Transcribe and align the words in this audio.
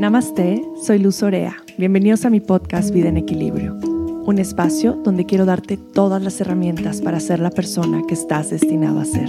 Namaste, 0.00 0.64
soy 0.82 0.98
Luz 0.98 1.22
Orea. 1.22 1.62
Bienvenidos 1.76 2.24
a 2.24 2.30
mi 2.30 2.40
podcast 2.40 2.90
Vida 2.90 3.10
en 3.10 3.18
Equilibrio, 3.18 3.74
un 3.74 4.38
espacio 4.38 4.94
donde 4.94 5.26
quiero 5.26 5.44
darte 5.44 5.76
todas 5.76 6.22
las 6.22 6.40
herramientas 6.40 7.02
para 7.02 7.20
ser 7.20 7.38
la 7.38 7.50
persona 7.50 8.00
que 8.08 8.14
estás 8.14 8.48
destinado 8.48 8.98
a 8.98 9.04
ser. 9.04 9.28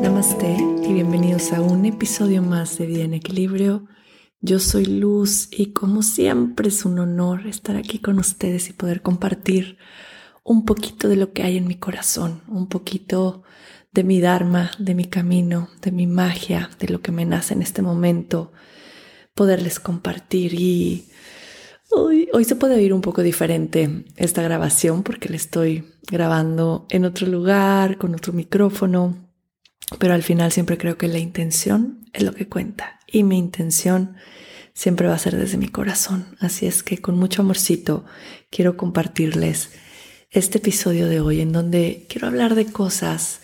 Namaste 0.00 0.56
y 0.84 0.92
bienvenidos 0.92 1.52
a 1.52 1.62
un 1.62 1.84
episodio 1.84 2.42
más 2.42 2.78
de 2.78 2.86
Vida 2.86 3.02
en 3.02 3.14
Equilibrio. 3.14 3.88
Yo 4.40 4.60
soy 4.60 4.84
Luz 4.84 5.48
y 5.50 5.72
como 5.72 6.04
siempre 6.04 6.68
es 6.68 6.84
un 6.84 7.00
honor 7.00 7.48
estar 7.48 7.74
aquí 7.74 7.98
con 7.98 8.20
ustedes 8.20 8.70
y 8.70 8.72
poder 8.72 9.02
compartir 9.02 9.78
un 10.44 10.64
poquito 10.64 11.08
de 11.08 11.16
lo 11.16 11.32
que 11.32 11.42
hay 11.42 11.56
en 11.56 11.66
mi 11.66 11.76
corazón, 11.76 12.42
un 12.48 12.68
poquito 12.68 13.42
de 13.92 14.04
mi 14.04 14.20
Dharma, 14.20 14.70
de 14.78 14.94
mi 14.94 15.04
camino, 15.04 15.68
de 15.80 15.92
mi 15.92 16.06
magia, 16.06 16.70
de 16.78 16.88
lo 16.88 17.00
que 17.00 17.12
me 17.12 17.24
nace 17.24 17.54
en 17.54 17.62
este 17.62 17.82
momento, 17.82 18.52
poderles 19.34 19.78
compartir. 19.78 20.54
Y 20.54 21.08
hoy, 21.90 22.28
hoy 22.32 22.44
se 22.44 22.56
puede 22.56 22.76
oír 22.76 22.92
un 22.92 23.02
poco 23.02 23.22
diferente 23.22 24.04
esta 24.16 24.42
grabación 24.42 25.02
porque 25.02 25.28
le 25.28 25.36
estoy 25.36 25.92
grabando 26.10 26.86
en 26.90 27.04
otro 27.04 27.26
lugar, 27.26 27.98
con 27.98 28.14
otro 28.14 28.32
micrófono, 28.32 29.30
pero 29.98 30.14
al 30.14 30.22
final 30.22 30.52
siempre 30.52 30.78
creo 30.78 30.96
que 30.96 31.08
la 31.08 31.18
intención 31.18 32.06
es 32.12 32.22
lo 32.22 32.32
que 32.32 32.48
cuenta 32.48 32.98
y 33.06 33.24
mi 33.24 33.38
intención 33.38 34.16
siempre 34.74 35.06
va 35.06 35.14
a 35.14 35.18
ser 35.18 35.36
desde 35.36 35.58
mi 35.58 35.68
corazón. 35.68 36.36
Así 36.40 36.66
es 36.66 36.82
que 36.82 36.98
con 36.98 37.18
mucho 37.18 37.42
amorcito 37.42 38.04
quiero 38.50 38.76
compartirles 38.78 39.70
este 40.32 40.58
episodio 40.58 41.08
de 41.08 41.20
hoy 41.20 41.42
en 41.42 41.52
donde 41.52 42.06
quiero 42.08 42.26
hablar 42.26 42.54
de 42.54 42.64
cosas 42.64 43.40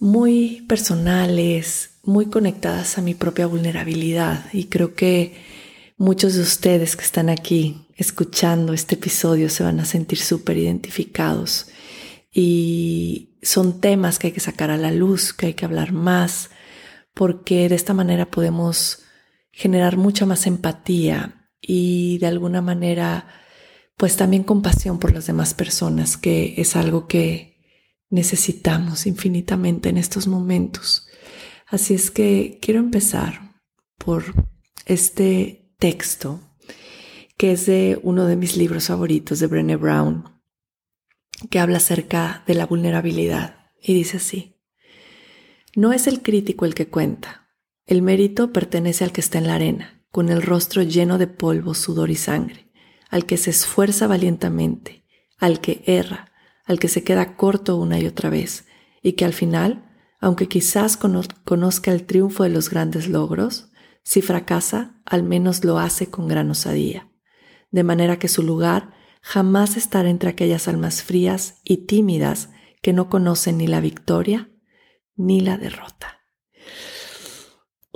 muy 0.00 0.64
personales, 0.68 1.98
muy 2.02 2.26
conectadas 2.26 2.98
a 2.98 3.02
mi 3.02 3.14
propia 3.14 3.46
vulnerabilidad. 3.46 4.46
Y 4.52 4.64
creo 4.64 4.94
que 4.94 5.40
muchos 5.96 6.34
de 6.34 6.42
ustedes 6.42 6.96
que 6.96 7.04
están 7.04 7.30
aquí 7.30 7.86
escuchando 7.96 8.72
este 8.72 8.96
episodio 8.96 9.48
se 9.48 9.62
van 9.62 9.78
a 9.78 9.84
sentir 9.84 10.18
súper 10.18 10.58
identificados. 10.58 11.68
Y 12.32 13.38
son 13.42 13.80
temas 13.80 14.18
que 14.18 14.26
hay 14.28 14.32
que 14.32 14.40
sacar 14.40 14.70
a 14.70 14.76
la 14.76 14.90
luz, 14.90 15.32
que 15.32 15.46
hay 15.46 15.54
que 15.54 15.64
hablar 15.64 15.92
más, 15.92 16.50
porque 17.14 17.68
de 17.68 17.76
esta 17.76 17.94
manera 17.94 18.26
podemos 18.26 19.04
generar 19.52 19.96
mucha 19.96 20.26
más 20.26 20.48
empatía 20.48 21.48
y 21.60 22.18
de 22.18 22.26
alguna 22.26 22.60
manera 22.60 23.43
pues 23.96 24.16
también 24.16 24.42
compasión 24.42 24.98
por 24.98 25.12
las 25.12 25.26
demás 25.26 25.54
personas, 25.54 26.16
que 26.16 26.54
es 26.58 26.76
algo 26.76 27.06
que 27.06 27.54
necesitamos 28.10 29.06
infinitamente 29.06 29.88
en 29.88 29.98
estos 29.98 30.26
momentos. 30.26 31.06
Así 31.66 31.94
es 31.94 32.10
que 32.10 32.58
quiero 32.60 32.80
empezar 32.80 33.54
por 33.98 34.24
este 34.86 35.74
texto 35.78 36.40
que 37.36 37.52
es 37.52 37.66
de 37.66 37.98
uno 38.02 38.26
de 38.26 38.36
mis 38.36 38.56
libros 38.56 38.86
favoritos 38.86 39.40
de 39.40 39.48
Brené 39.48 39.74
Brown, 39.74 40.40
que 41.50 41.58
habla 41.58 41.78
acerca 41.78 42.44
de 42.46 42.54
la 42.54 42.66
vulnerabilidad 42.66 43.72
y 43.82 43.92
dice 43.94 44.18
así, 44.18 44.60
no 45.74 45.92
es 45.92 46.06
el 46.06 46.22
crítico 46.22 46.64
el 46.64 46.74
que 46.74 46.88
cuenta, 46.88 47.48
el 47.86 48.02
mérito 48.02 48.52
pertenece 48.52 49.02
al 49.02 49.10
que 49.10 49.20
está 49.20 49.38
en 49.38 49.48
la 49.48 49.56
arena, 49.56 50.06
con 50.12 50.28
el 50.28 50.42
rostro 50.42 50.82
lleno 50.82 51.18
de 51.18 51.26
polvo, 51.26 51.74
sudor 51.74 52.10
y 52.10 52.14
sangre 52.14 52.63
al 53.14 53.26
que 53.26 53.36
se 53.36 53.50
esfuerza 53.50 54.08
valientemente, 54.08 55.04
al 55.38 55.60
que 55.60 55.84
erra, 55.86 56.32
al 56.64 56.80
que 56.80 56.88
se 56.88 57.04
queda 57.04 57.36
corto 57.36 57.76
una 57.76 58.00
y 58.00 58.06
otra 58.06 58.28
vez, 58.28 58.66
y 59.02 59.12
que 59.12 59.24
al 59.24 59.32
final, 59.32 59.88
aunque 60.18 60.48
quizás 60.48 60.96
conozca 60.96 61.92
el 61.92 62.06
triunfo 62.06 62.42
de 62.42 62.48
los 62.48 62.70
grandes 62.70 63.06
logros, 63.06 63.70
si 64.02 64.20
fracasa, 64.20 65.00
al 65.06 65.22
menos 65.22 65.62
lo 65.62 65.78
hace 65.78 66.10
con 66.10 66.26
gran 66.26 66.50
osadía, 66.50 67.08
de 67.70 67.84
manera 67.84 68.18
que 68.18 68.26
su 68.26 68.42
lugar 68.42 68.94
jamás 69.22 69.76
estará 69.76 70.10
entre 70.10 70.30
aquellas 70.30 70.66
almas 70.66 71.04
frías 71.04 71.60
y 71.62 71.86
tímidas 71.86 72.48
que 72.82 72.92
no 72.92 73.08
conocen 73.10 73.58
ni 73.58 73.68
la 73.68 73.78
victoria 73.78 74.50
ni 75.14 75.40
la 75.40 75.56
derrota. 75.56 76.23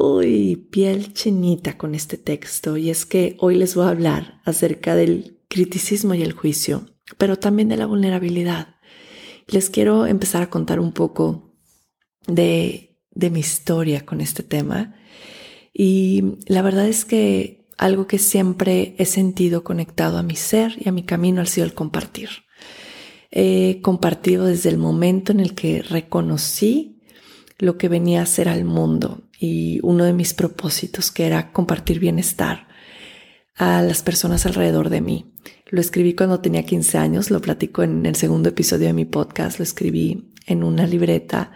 Uy, 0.00 0.54
piel 0.70 1.12
chinita 1.12 1.76
con 1.76 1.96
este 1.96 2.18
texto 2.18 2.76
y 2.76 2.88
es 2.88 3.04
que 3.04 3.36
hoy 3.40 3.56
les 3.56 3.74
voy 3.74 3.86
a 3.86 3.88
hablar 3.88 4.40
acerca 4.44 4.94
del 4.94 5.40
criticismo 5.48 6.14
y 6.14 6.22
el 6.22 6.34
juicio, 6.34 6.86
pero 7.16 7.36
también 7.36 7.68
de 7.68 7.76
la 7.76 7.86
vulnerabilidad. 7.86 8.76
Les 9.48 9.70
quiero 9.70 10.06
empezar 10.06 10.40
a 10.40 10.50
contar 10.50 10.78
un 10.78 10.92
poco 10.92 11.52
de, 12.28 12.96
de 13.10 13.30
mi 13.30 13.40
historia 13.40 14.06
con 14.06 14.20
este 14.20 14.44
tema 14.44 14.94
y 15.74 16.36
la 16.46 16.62
verdad 16.62 16.86
es 16.86 17.04
que 17.04 17.66
algo 17.76 18.06
que 18.06 18.20
siempre 18.20 18.94
he 18.98 19.04
sentido 19.04 19.64
conectado 19.64 20.18
a 20.18 20.22
mi 20.22 20.36
ser 20.36 20.76
y 20.78 20.88
a 20.88 20.92
mi 20.92 21.02
camino 21.02 21.42
ha 21.42 21.46
sido 21.46 21.66
el 21.66 21.74
compartir. 21.74 22.28
He 23.32 23.80
compartido 23.82 24.44
desde 24.44 24.68
el 24.68 24.78
momento 24.78 25.32
en 25.32 25.40
el 25.40 25.56
que 25.56 25.82
reconocí 25.82 27.02
lo 27.58 27.76
que 27.78 27.88
venía 27.88 28.22
a 28.22 28.26
ser 28.26 28.48
al 28.48 28.64
mundo 28.64 29.27
y 29.38 29.78
uno 29.82 30.04
de 30.04 30.12
mis 30.12 30.34
propósitos 30.34 31.10
que 31.10 31.26
era 31.26 31.52
compartir 31.52 32.00
bienestar 32.00 32.66
a 33.54 33.82
las 33.82 34.02
personas 34.02 34.46
alrededor 34.46 34.88
de 34.88 35.00
mí. 35.00 35.32
Lo 35.66 35.80
escribí 35.80 36.14
cuando 36.14 36.40
tenía 36.40 36.64
15 36.64 36.98
años, 36.98 37.30
lo 37.30 37.40
platico 37.40 37.82
en 37.82 38.06
el 38.06 38.16
segundo 38.16 38.48
episodio 38.48 38.86
de 38.86 38.92
mi 38.92 39.04
podcast, 39.04 39.58
lo 39.58 39.62
escribí 39.62 40.32
en 40.46 40.64
una 40.64 40.86
libreta 40.86 41.52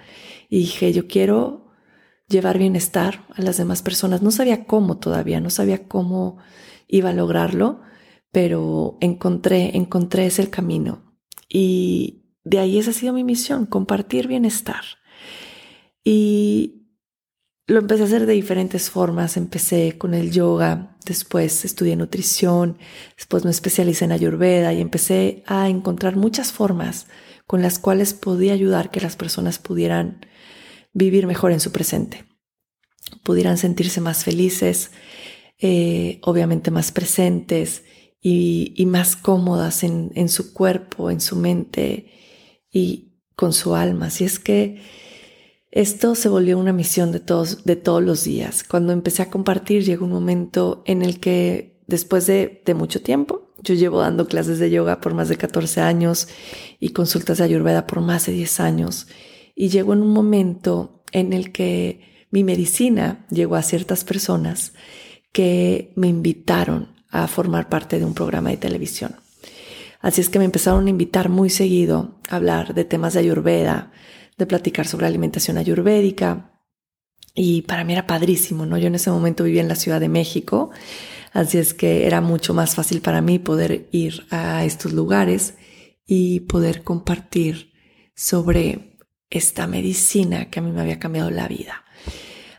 y 0.49 0.59
dije, 0.59 0.93
yo 0.93 1.07
quiero 1.07 1.73
llevar 2.29 2.59
bienestar 2.59 3.27
a 3.35 3.43
las 3.43 3.57
demás 3.57 3.83
personas. 3.83 4.23
No 4.23 4.31
sabía 4.31 4.65
cómo 4.65 4.99
todavía, 4.99 5.41
no 5.41 5.51
sabía 5.51 5.89
cómo 5.89 6.39
iba 6.89 7.11
a 7.11 7.15
lograrlo, 7.15 7.81
pero 8.31 8.99
encontré, 9.01 9.77
encontré 9.77 10.27
ese 10.27 10.51
camino. 10.51 11.15
Y 11.49 12.25
de 12.45 12.59
ahí 12.59 12.79
esa 12.79 12.91
ha 12.91 12.95
sido 12.95 13.13
mi 13.13 13.25
misión, 13.25 13.67
compartir 13.67 14.27
bienestar. 14.27 14.83
Y 16.05 16.82
lo 17.73 17.81
empecé 17.81 18.03
a 18.03 18.07
hacer 18.07 18.27
de 18.27 18.35
diferentes 18.35 18.91
formas. 18.91 19.37
Empecé 19.37 19.97
con 19.99 20.15
el 20.15 20.31
yoga, 20.31 20.97
después 21.05 21.65
estudié 21.65 21.97
nutrición, 21.97 22.79
después 23.17 23.45
me 23.45 23.51
especialicé 23.51 24.05
en 24.05 24.13
ayurveda 24.13 24.73
y 24.73 24.81
empecé 24.81 25.43
a 25.47 25.69
encontrar 25.69 26.17
muchas 26.17 26.53
formas 26.53 27.07
con 27.47 27.63
las 27.63 27.79
cuales 27.79 28.15
podía 28.15 28.53
ayudar 28.53 28.91
que 28.91 29.01
las 29.01 29.17
personas 29.17 29.59
pudieran 29.59 30.27
vivir 30.93 31.27
mejor 31.27 31.53
en 31.53 31.61
su 31.61 31.73
presente, 31.73 32.25
pudieran 33.23 33.59
sentirse 33.59 34.01
más 34.01 34.25
felices, 34.25 34.91
eh, 35.59 36.19
obviamente 36.23 36.71
más 36.71 36.93
presentes 36.93 37.85
y, 38.21 38.85
más 38.87 39.17
cómodas 39.17 39.83
en, 39.85 40.13
en 40.15 40.29
su 40.29 40.53
cuerpo, 40.53 41.11
en 41.11 41.21
su 41.21 41.37
mente 41.37 42.11
y 42.71 43.19
con 43.37 43.53
su 43.53 43.75
alma. 43.75 44.07
Así 44.07 44.25
es 44.25 44.39
que 44.39 44.81
esto 45.73 46.15
se 46.15 46.29
volvió 46.29 46.59
una 46.59 46.75
misión 46.75 47.13
de 47.13 47.21
todos, 47.21 47.65
de 47.65 47.77
todos 47.77 48.03
los 48.03 48.25
días. 48.25 48.63
Cuando 48.63 48.93
empecé 48.93 49.23
a 49.23 49.31
compartir, 49.31 49.85
llegó 49.85 50.05
un 50.05 50.13
momento 50.13 50.83
en 50.85 51.01
el 51.01 51.19
que 51.19 51.81
después 51.87 52.27
de, 52.27 52.63
mucho 52.77 53.01
tiempo, 53.01 53.51
yo 53.63 53.75
llevo 53.75 54.01
dando 54.01 54.27
clases 54.27 54.59
de 54.59 54.71
yoga 54.71 55.01
por 55.01 55.15
más 55.15 55.31
de 55.31 55.39
14 55.39 55.81
años 55.81 56.29
y 56.79 56.91
consultas 56.91 57.39
de 57.39 57.45
ayurveda 57.45 57.87
por 57.87 58.03
más 58.03 58.27
de 58.27 58.33
10 58.33 58.61
años. 58.61 59.07
Y 59.55 59.71
llegó 59.71 59.95
en 59.95 60.03
un 60.03 60.13
momento 60.13 61.03
en 61.11 61.33
el 61.33 61.53
que 61.53 62.27
mi 62.31 62.45
medicina 62.45 63.25
llegó 63.31 63.57
a 63.57 63.63
ciertas 63.63 64.05
personas 64.05 64.75
que 65.33 65.93
me 65.97 66.09
invitaron 66.09 66.89
a 67.09 67.27
formar 67.29 67.71
parte 67.71 67.99
de 67.99 68.05
un 68.05 68.13
programa 68.13 68.51
de 68.51 68.59
televisión. 68.59 69.17
Así 70.01 70.21
es 70.21 70.29
que 70.29 70.39
me 70.39 70.45
empezaron 70.45 70.87
a 70.87 70.91
invitar 70.91 71.31
muy 71.31 71.49
seguido 71.49 72.19
a 72.29 72.37
hablar 72.37 72.75
de 72.75 72.85
temas 72.85 73.15
de 73.15 73.21
ayurveda, 73.21 73.93
platicar 74.47 74.87
sobre 74.87 75.07
alimentación 75.07 75.59
ayurvédica. 75.59 76.61
Y 77.35 77.63
para 77.63 77.85
mí 77.85 77.93
era 77.93 78.07
padrísimo, 78.07 78.67
¿no? 78.67 78.77
Yo 78.79 78.89
en 78.89 78.95
ese 78.95 79.11
momento 79.11 79.45
vivía 79.45 79.63
en 79.63 79.69
la 79.69 79.77
Ciudad 79.77 80.01
de 80.01 80.09
México, 80.09 80.71
así 81.33 81.59
es 81.59 81.73
que 81.73 82.07
era 82.07 82.21
mucho 82.21 82.53
más 82.53 82.75
fácil 82.75 83.01
para 83.01 83.23
mí 83.23 83.39
poder 83.39 83.89
ir 83.91 84.27
a 84.31 84.65
estos 84.65 84.93
lugares 84.93 85.55
y 86.07 86.41
poder 86.41 86.83
compartir 86.83 87.73
sobre 88.15 88.99
esta 89.31 89.67
medicina 89.67 90.51
que 90.51 90.59
a 90.59 90.63
mí 90.63 90.71
me 90.73 90.83
había 90.83 90.99
cambiado 90.99 91.31
la 91.31 91.49
vida. 91.49 91.85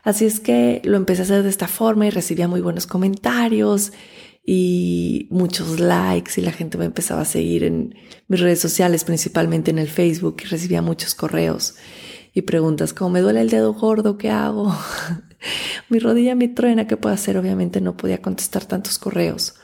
Así 0.02 0.26
es 0.26 0.40
que 0.40 0.82
lo 0.84 0.96
empecé 0.96 1.22
a 1.22 1.24
hacer 1.24 1.42
de 1.44 1.48
esta 1.48 1.68
forma 1.68 2.06
y 2.06 2.10
recibía 2.10 2.48
muy 2.48 2.60
buenos 2.60 2.86
comentarios 2.86 3.92
y 4.46 5.26
muchos 5.30 5.80
likes 5.80 6.32
y 6.36 6.42
la 6.42 6.52
gente 6.52 6.76
me 6.76 6.84
empezaba 6.84 7.22
a 7.22 7.26
seguir 7.26 7.64
en 7.64 7.94
mis 8.28 8.40
redes 8.40 8.60
sociales, 8.60 9.04
principalmente 9.04 9.70
en 9.70 9.78
el 9.78 9.88
Facebook 9.88 10.36
y 10.42 10.46
recibía 10.46 10.82
muchos 10.82 11.14
correos 11.14 11.76
y 12.34 12.42
preguntas 12.42 12.92
como 12.92 13.10
me 13.10 13.20
duele 13.20 13.40
el 13.40 13.48
dedo 13.48 13.72
gordo, 13.72 14.18
¿qué 14.18 14.28
hago? 14.28 14.74
mi 15.88 15.98
rodilla 16.00 16.34
me 16.34 16.48
truena, 16.48 16.86
¿qué 16.86 16.96
puedo 16.96 17.14
hacer? 17.14 17.38
Obviamente 17.38 17.80
no 17.80 17.96
podía 17.96 18.20
contestar 18.20 18.66
tantos 18.66 18.98
correos, 18.98 19.54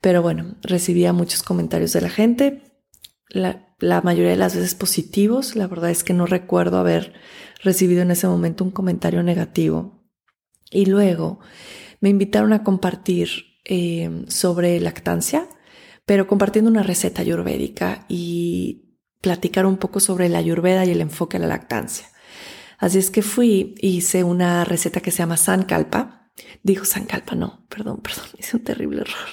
pero 0.00 0.22
bueno, 0.22 0.56
recibía 0.62 1.12
muchos 1.12 1.42
comentarios 1.42 1.92
de 1.92 2.00
la 2.02 2.10
gente. 2.10 2.62
la 3.32 4.00
mayoría 4.02 4.30
de 4.30 4.36
las 4.36 4.54
veces 4.54 4.74
positivos. 4.74 5.56
La 5.56 5.66
verdad 5.66 5.90
es 5.90 6.04
que 6.04 6.12
no 6.12 6.26
recuerdo 6.26 6.78
haber 6.78 7.14
recibido 7.62 8.02
en 8.02 8.10
ese 8.10 8.26
momento 8.26 8.64
un 8.64 8.70
comentario 8.70 9.22
negativo. 9.22 10.04
Y 10.70 10.86
luego 10.86 11.40
me 12.00 12.10
invitaron 12.10 12.52
a 12.52 12.62
compartir 12.62 13.49
eh, 13.64 14.24
sobre 14.28 14.80
lactancia, 14.80 15.48
pero 16.06 16.26
compartiendo 16.26 16.70
una 16.70 16.82
receta 16.82 17.22
ayurvédica 17.22 18.04
y 18.08 18.98
platicar 19.20 19.66
un 19.66 19.76
poco 19.76 20.00
sobre 20.00 20.28
la 20.28 20.38
ayurveda 20.38 20.84
y 20.84 20.90
el 20.90 21.00
enfoque 21.00 21.36
a 21.36 21.40
la 21.40 21.46
lactancia. 21.46 22.06
Así 22.78 22.98
es 22.98 23.10
que 23.10 23.22
fui 23.22 23.74
y 23.78 23.98
hice 23.98 24.24
una 24.24 24.64
receta 24.64 25.00
que 25.00 25.10
se 25.10 25.18
llama 25.18 25.36
Sankalpa. 25.36 26.30
Dijo 26.62 26.84
Sankalpa, 26.86 27.34
no, 27.34 27.66
perdón, 27.68 28.00
perdón, 28.00 28.24
hice 28.38 28.56
un 28.56 28.64
terrible 28.64 29.02
error. 29.02 29.28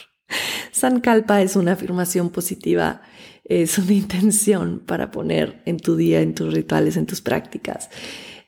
Sankalpa 0.72 1.42
es 1.42 1.56
una 1.56 1.72
afirmación 1.74 2.30
positiva, 2.30 3.02
es 3.46 3.78
una 3.78 3.94
intención 3.94 4.84
para 4.86 5.10
poner 5.10 5.62
en 5.66 5.78
tu 5.78 5.96
día, 5.96 6.20
en 6.20 6.36
tus 6.36 6.54
rituales, 6.54 6.98
en 6.98 7.06
tus 7.06 7.22
prácticas. 7.22 7.90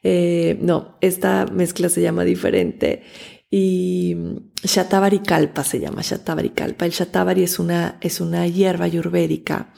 Eh, 0.04 0.58
no, 0.62 0.98
esta 1.02 1.46
mezcla 1.46 1.90
se 1.90 2.02
llama 2.02 2.26
diferente 2.26 3.04
y 3.50 4.16
Shatavari 4.64 5.20
Kalpa 5.20 5.64
se 5.64 5.80
llama 5.80 6.02
Shatavari 6.02 6.50
Kalpa. 6.50 6.86
El 6.86 6.92
Shatavari 6.92 7.44
es 7.44 7.60
una, 7.60 7.98
es 8.02 8.20
una 8.20 8.48
hierba 8.48 8.86
ayurvédica 8.86 9.70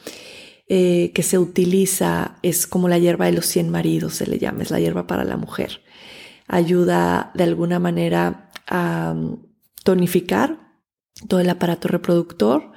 eh, 0.67 1.11
que 1.13 1.23
se 1.23 1.37
utiliza, 1.37 2.37
es 2.41 2.65
como 2.65 2.87
la 2.87 2.97
hierba 2.97 3.25
de 3.25 3.33
los 3.33 3.45
100 3.45 3.69
maridos, 3.69 4.15
se 4.15 4.27
le 4.27 4.39
llama, 4.39 4.63
es 4.63 4.71
la 4.71 4.79
hierba 4.79 5.05
para 5.05 5.23
la 5.23 5.37
mujer. 5.37 5.81
Ayuda 6.47 7.31
de 7.33 7.43
alguna 7.43 7.79
manera 7.79 8.49
a 8.67 9.13
um, 9.15 9.43
tonificar 9.83 10.59
todo 11.27 11.39
el 11.39 11.49
aparato 11.49 11.87
reproductor 11.87 12.71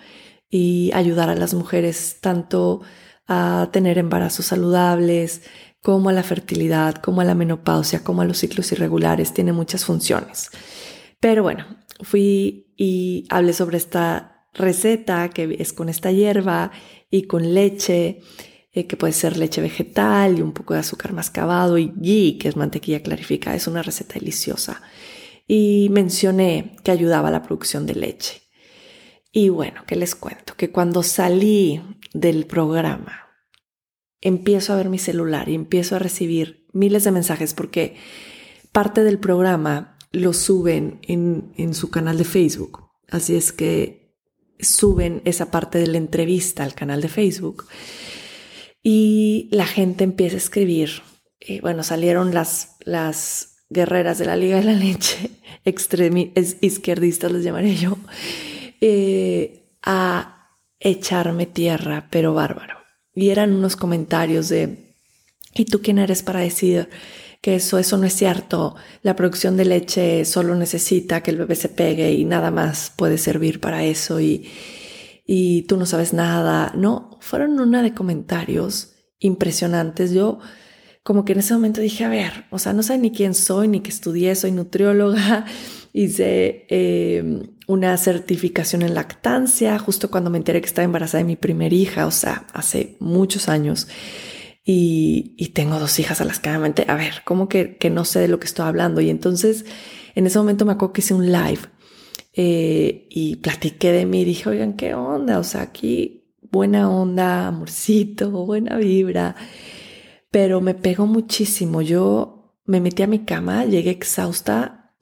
y 0.50 0.90
ayudar 0.92 1.30
a 1.30 1.34
las 1.34 1.54
mujeres 1.54 2.18
tanto 2.20 2.82
a 3.26 3.68
tener 3.72 3.96
embarazos 3.96 4.46
saludables, 4.46 5.42
como 5.80 6.08
a 6.08 6.12
la 6.12 6.22
fertilidad, 6.22 6.96
como 6.96 7.20
a 7.20 7.24
la 7.24 7.34
menopausia, 7.34 8.02
como 8.02 8.22
a 8.22 8.24
los 8.24 8.38
ciclos 8.38 8.72
irregulares, 8.72 9.34
tiene 9.34 9.52
muchas 9.52 9.84
funciones. 9.84 10.50
Pero 11.20 11.42
bueno, 11.42 11.66
fui 12.00 12.72
y 12.76 13.26
hablé 13.30 13.52
sobre 13.52 13.76
esta 13.76 14.48
receta 14.54 15.30
que 15.30 15.56
es 15.58 15.72
con 15.72 15.88
esta 15.88 16.12
hierba 16.12 16.70
y 17.10 17.22
con 17.22 17.54
leche, 17.54 18.20
eh, 18.72 18.86
que 18.86 18.96
puede 18.96 19.12
ser 19.12 19.36
leche 19.36 19.60
vegetal 19.60 20.38
y 20.38 20.42
un 20.42 20.52
poco 20.52 20.74
de 20.74 20.80
azúcar 20.80 21.12
mascabado 21.12 21.78
y 21.78 21.92
ghee, 21.96 22.38
que 22.38 22.48
es 22.48 22.56
mantequilla 22.56 23.02
clarificada. 23.02 23.56
Es 23.56 23.66
una 23.66 23.82
receta 23.82 24.14
deliciosa. 24.14 24.82
Y 25.46 25.88
mencioné 25.90 26.76
que 26.82 26.90
ayudaba 26.90 27.28
a 27.28 27.32
la 27.32 27.42
producción 27.42 27.86
de 27.86 27.94
leche. 27.94 28.42
Y 29.30 29.48
bueno, 29.48 29.82
¿qué 29.86 29.96
les 29.96 30.14
cuento? 30.14 30.54
Que 30.56 30.70
cuando 30.70 31.02
salí 31.02 31.82
del 32.12 32.46
programa, 32.46 33.24
empiezo 34.20 34.72
a 34.72 34.76
ver 34.76 34.88
mi 34.88 34.98
celular 34.98 35.48
y 35.48 35.54
empiezo 35.54 35.96
a 35.96 35.98
recibir 35.98 36.66
miles 36.72 37.04
de 37.04 37.10
mensajes 37.10 37.52
porque 37.52 37.96
parte 38.72 39.04
del 39.04 39.18
programa 39.18 39.93
lo 40.14 40.32
suben 40.32 41.00
en, 41.02 41.52
en 41.56 41.74
su 41.74 41.90
canal 41.90 42.18
de 42.18 42.24
Facebook. 42.24 42.88
Así 43.08 43.36
es 43.36 43.52
que 43.52 44.14
suben 44.58 45.22
esa 45.24 45.50
parte 45.50 45.78
de 45.78 45.86
la 45.86 45.98
entrevista 45.98 46.64
al 46.64 46.74
canal 46.74 47.00
de 47.00 47.08
Facebook 47.08 47.66
y 48.82 49.48
la 49.50 49.66
gente 49.66 50.04
empieza 50.04 50.36
a 50.36 50.38
escribir. 50.38 51.02
Y 51.40 51.60
bueno, 51.60 51.82
salieron 51.82 52.34
las, 52.34 52.76
las 52.80 53.56
guerreras 53.70 54.18
de 54.18 54.26
la 54.26 54.36
Liga 54.36 54.58
de 54.58 54.64
la 54.64 54.74
Leche, 54.74 55.30
izquierdistas 56.60 57.32
les 57.32 57.42
llamaré 57.42 57.74
yo, 57.76 57.96
eh, 58.80 59.78
a 59.82 60.50
echarme 60.78 61.46
tierra, 61.46 62.08
pero 62.10 62.34
bárbaro. 62.34 62.76
Y 63.14 63.30
eran 63.30 63.52
unos 63.54 63.76
comentarios 63.76 64.48
de, 64.48 64.94
¿y 65.54 65.64
tú 65.64 65.80
quién 65.80 65.98
eres 65.98 66.22
para 66.22 66.40
decir 66.40 66.88
que 67.44 67.56
eso, 67.56 67.78
eso 67.78 67.98
no 67.98 68.06
es 68.06 68.14
cierto. 68.14 68.74
La 69.02 69.14
producción 69.14 69.58
de 69.58 69.66
leche 69.66 70.24
solo 70.24 70.54
necesita 70.54 71.22
que 71.22 71.30
el 71.30 71.36
bebé 71.36 71.56
se 71.56 71.68
pegue 71.68 72.10
y 72.10 72.24
nada 72.24 72.50
más 72.50 72.90
puede 72.96 73.18
servir 73.18 73.60
para 73.60 73.84
eso 73.84 74.18
y, 74.18 74.48
y 75.26 75.64
tú 75.64 75.76
no 75.76 75.84
sabes 75.84 76.14
nada. 76.14 76.72
No, 76.74 77.18
fueron 77.20 77.60
una 77.60 77.82
de 77.82 77.92
comentarios 77.92 78.94
impresionantes. 79.18 80.14
Yo 80.14 80.38
como 81.02 81.26
que 81.26 81.34
en 81.34 81.40
ese 81.40 81.52
momento 81.52 81.82
dije, 81.82 82.04
a 82.04 82.08
ver, 82.08 82.46
o 82.48 82.58
sea, 82.58 82.72
no 82.72 82.82
sé 82.82 82.96
ni 82.96 83.10
quién 83.10 83.34
soy, 83.34 83.68
ni 83.68 83.80
que 83.80 83.90
estudié, 83.90 84.34
soy 84.36 84.50
nutrióloga, 84.50 85.44
hice 85.92 86.64
em, 86.70 87.42
una 87.66 87.94
certificación 87.98 88.80
en 88.80 88.94
lactancia 88.94 89.78
justo 89.78 90.10
cuando 90.10 90.30
me 90.30 90.38
enteré 90.38 90.62
que 90.62 90.66
estaba 90.66 90.86
embarazada 90.86 91.18
de 91.18 91.28
mi 91.28 91.36
primera 91.36 91.74
hija, 91.74 92.06
o 92.06 92.10
sea, 92.10 92.46
hace 92.54 92.96
muchos 93.00 93.50
años 93.50 93.86
y, 94.66 95.50
tengo 95.54 95.78
dos 95.78 95.98
hijas 96.00 96.20
a 96.20 96.24
las 96.24 96.40
que 96.40 96.50
mente, 96.58 96.84
a 96.88 96.96
ver, 96.96 97.22
¿cómo 97.24 97.48
que, 97.48 97.76
que, 97.76 97.90
no 97.90 98.04
sé 98.04 98.18
de 98.18 98.28
lo 98.28 98.40
que 98.40 98.46
estoy 98.46 98.66
hablando? 98.66 99.00
Y 99.00 99.10
entonces 99.10 99.66
en 100.14 100.26
ese 100.26 100.38
momento 100.38 100.64
me 100.64 100.72
acuerdo 100.72 100.92
que 100.92 101.00
hice 101.00 101.14
un 101.14 101.30
live 101.30 101.60
eh, 102.32 103.06
y 103.10 103.36
platiqué 103.36 103.92
de 103.92 104.06
mí, 104.06 104.24
dije, 104.24 104.48
oigan, 104.48 104.74
¿qué 104.74 104.94
onda? 104.94 105.38
O 105.38 105.44
sea, 105.44 105.62
aquí 105.62 106.24
buena 106.40 106.90
onda, 106.90 107.48
amorcito, 107.48 108.30
buena 108.30 108.76
vibra, 108.76 109.36
pero 110.30 110.60
me 110.60 110.74
pegó 110.74 111.06
muchísimo. 111.06 111.82
Yo 111.82 112.58
me 112.64 112.80
metí 112.80 113.02
a 113.02 113.06
mi 113.06 113.20
cama, 113.20 113.64
llegué 113.64 113.90
exhausta 113.90 114.94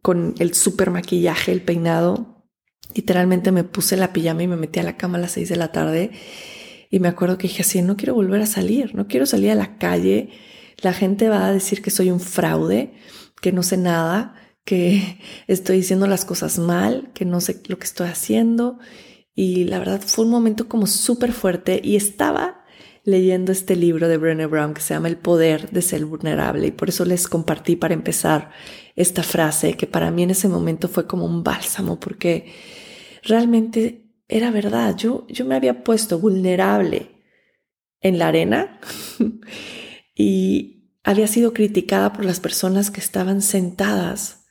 con 0.00 0.34
el 0.38 0.54
super 0.54 0.90
maquillaje, 0.90 1.52
el 1.52 1.62
peinado. 1.62 2.44
Literalmente 2.94 3.52
me 3.52 3.64
puse 3.64 3.96
la 3.96 4.12
pijama 4.12 4.42
y 4.42 4.48
me 4.48 4.56
metí 4.56 4.80
a 4.80 4.82
la 4.82 4.96
cama 4.96 5.18
a 5.18 5.20
las 5.22 5.32
seis 5.32 5.48
de 5.48 5.56
la 5.56 5.72
tarde 5.72 6.12
y 6.90 7.00
me 7.00 7.08
acuerdo 7.08 7.38
que 7.38 7.48
dije 7.48 7.62
así, 7.62 7.82
no 7.82 7.96
quiero 7.96 8.14
volver 8.14 8.40
a 8.40 8.46
salir, 8.46 8.94
no 8.94 9.06
quiero 9.08 9.26
salir 9.26 9.50
a 9.50 9.54
la 9.54 9.76
calle. 9.76 10.30
La 10.78 10.92
gente 10.92 11.28
va 11.28 11.46
a 11.46 11.52
decir 11.52 11.82
que 11.82 11.90
soy 11.90 12.10
un 12.10 12.20
fraude, 12.20 12.94
que 13.40 13.52
no 13.52 13.62
sé 13.62 13.76
nada, 13.76 14.34
que 14.64 15.18
estoy 15.46 15.78
diciendo 15.78 16.06
las 16.06 16.24
cosas 16.24 16.58
mal, 16.58 17.10
que 17.14 17.24
no 17.24 17.40
sé 17.40 17.62
lo 17.66 17.78
que 17.78 17.84
estoy 17.84 18.08
haciendo. 18.08 18.78
Y 19.34 19.64
la 19.64 19.78
verdad 19.78 20.00
fue 20.04 20.24
un 20.24 20.30
momento 20.30 20.68
como 20.68 20.86
súper 20.86 21.32
fuerte 21.32 21.80
y 21.82 21.96
estaba 21.96 22.64
leyendo 23.04 23.52
este 23.52 23.76
libro 23.76 24.08
de 24.08 24.18
Brené 24.18 24.46
Brown 24.46 24.74
que 24.74 24.82
se 24.82 24.94
llama 24.94 25.08
El 25.08 25.16
poder 25.16 25.70
de 25.70 25.80
ser 25.80 26.04
vulnerable 26.04 26.66
y 26.66 26.72
por 26.72 26.88
eso 26.90 27.04
les 27.04 27.26
compartí 27.26 27.76
para 27.76 27.94
empezar 27.94 28.50
esta 28.96 29.22
frase 29.22 29.74
que 29.74 29.86
para 29.86 30.10
mí 30.10 30.24
en 30.24 30.30
ese 30.30 30.48
momento 30.48 30.88
fue 30.88 31.06
como 31.06 31.24
un 31.24 31.42
bálsamo 31.42 31.98
porque 31.98 32.52
realmente 33.22 34.07
era 34.28 34.50
verdad, 34.50 34.94
yo, 34.96 35.26
yo 35.28 35.44
me 35.46 35.54
había 35.54 35.82
puesto 35.82 36.18
vulnerable 36.18 37.24
en 38.00 38.18
la 38.18 38.28
arena 38.28 38.78
y 40.14 40.92
había 41.02 41.26
sido 41.26 41.54
criticada 41.54 42.12
por 42.12 42.26
las 42.26 42.38
personas 42.38 42.90
que 42.90 43.00
estaban 43.00 43.40
sentadas 43.40 44.46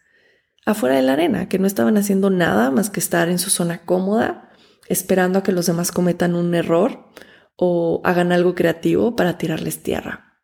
afuera 0.65 0.95
de 0.95 1.03
la 1.03 1.13
arena, 1.13 1.47
que 1.47 1.59
no 1.59 1.67
estaban 1.67 1.95
haciendo 1.97 2.29
nada 2.29 2.71
más 2.71 2.89
que 2.89 2.99
estar 2.99 3.29
en 3.29 3.37
su 3.37 3.51
zona 3.51 3.85
cómoda, 3.85 4.49
esperando 4.89 5.39
a 5.39 5.43
que 5.43 5.51
los 5.51 5.67
demás 5.67 5.91
cometan 5.91 6.35
un 6.35 6.55
error 6.55 7.09
o 7.55 8.01
hagan 8.03 8.31
algo 8.31 8.55
creativo 8.55 9.15
para 9.15 9.37
tirarles 9.37 9.83
tierra. 9.83 10.41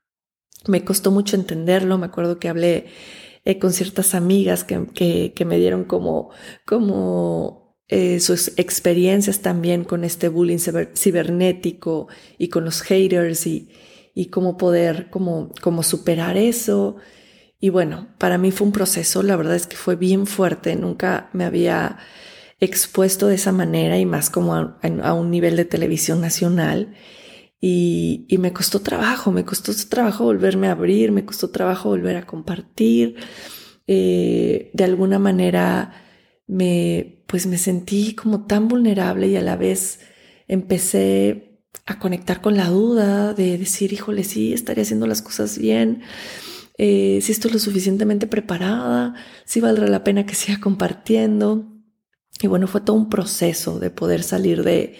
Me 0.68 0.86
costó 0.86 1.12
mucho 1.12 1.36
entenderlo, 1.36 1.98
me 1.98 2.06
acuerdo 2.06 2.40
que 2.40 2.50
hablé 2.50 2.86
eh, 3.44 3.60
con 3.60 3.74
ciertas 3.74 4.16
amigas 4.16 4.63
que, 4.63 4.88
que, 4.94 5.34
que 5.36 5.46
me 5.46 5.58
dieron 5.58 5.84
como, 5.84 6.30
como 6.66 7.62
eh, 7.88 8.20
sus 8.20 8.54
experiencias 8.58 9.42
también 9.42 9.84
con 9.84 10.04
este 10.04 10.30
bullying 10.30 10.60
cibernético 10.96 12.08
y 12.38 12.48
con 12.48 12.66
los 12.66 12.82
haters 12.82 13.46
y, 13.46 13.70
y 14.16 14.28
cómo 14.28 14.58
poder, 14.58 15.10
cómo, 15.10 15.52
cómo 15.62 15.84
superar 15.84 16.38
eso. 16.38 16.98
Y 17.60 17.70
bueno, 17.70 18.10
para 18.18 18.38
mí 18.38 18.52
fue 18.52 18.68
un 18.68 18.74
proceso, 18.74 19.24
la 19.24 19.36
verdad 19.36 19.56
es 19.56 19.68
que 19.68 19.75
fue 19.75 19.96
bien 19.96 20.28
fuerte, 20.28 20.75
nunca 20.75 21.30
me 21.34 21.46
había 21.46 21.98
expuesto 22.60 23.28
de 23.28 23.36
esa 23.36 23.52
manera 23.52 23.98
y 23.98 24.06
más 24.06 24.30
como 24.30 24.56
a, 24.56 25.13
un 25.13 25.32
nivel 25.32 25.56
de 25.56 25.66
televisión 25.66 26.22
nacional. 26.22 26.94
Y, 27.60 28.25
y, 28.28 28.38
me 28.40 28.52
costó 28.52 28.82
trabajo, 28.82 29.32
me 29.32 29.46
costó 29.46 29.72
trabajo 29.88 30.25
volverme 30.25 30.68
a 30.68 30.72
abrir, 30.72 31.13
me 31.13 31.24
costó 31.25 31.50
trabajo 31.50 31.90
volver 31.90 32.18
a 32.18 32.25
compartir. 32.25 33.16
Eh, 33.88 34.72
de 34.74 34.84
alguna 34.84 35.20
manera 35.20 35.94
me, 36.48 37.23
pues 37.34 37.48
me 37.48 37.58
sentí 37.58 38.13
como 38.13 38.46
tan 38.46 38.68
vulnerable 38.68 39.28
y 39.28 39.36
a 39.38 39.42
la 39.42 39.56
vez 39.56 40.02
empecé 40.48 41.63
a 41.88 41.98
conectar 41.98 42.42
con 42.42 42.56
la 42.56 42.70
duda 42.70 43.34
de 43.34 43.58
decir, 43.58 43.92
híjole, 43.92 44.24
sí, 44.24 44.54
estaría 44.54 44.84
haciendo 44.84 45.08
las 45.08 45.24
cosas 45.24 45.58
bien, 45.58 46.04
eh, 46.78 47.18
si 47.24 47.32
estoy 47.32 47.50
lo 47.50 47.58
suficientemente 47.58 48.28
preparada, 48.28 49.16
si 49.46 49.62
valdrá 49.62 49.88
la 49.88 50.04
pena 50.04 50.28
que 50.28 50.36
siga 50.36 50.60
compartiendo. 50.60 51.74
Y 52.40 52.46
bueno, 52.46 52.68
fue 52.68 52.82
todo 52.82 52.98
un 52.98 53.10
proceso 53.10 53.80
de 53.80 53.90
poder 53.90 54.22
salir 54.22 54.62
de, 54.63 55.00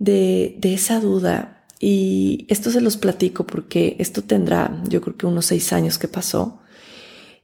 de, 0.00 0.56
de 0.58 0.74
esa 0.74 0.98
duda. 0.98 1.64
Y 1.78 2.44
esto 2.48 2.72
se 2.72 2.80
los 2.80 2.96
platico 2.96 3.46
porque 3.46 3.94
esto 4.00 4.22
tendrá, 4.22 4.82
yo 4.88 5.00
creo 5.00 5.16
que 5.16 5.26
unos 5.26 5.46
seis 5.46 5.72
años 5.72 5.96
que 5.96 6.08
pasó. 6.08 6.60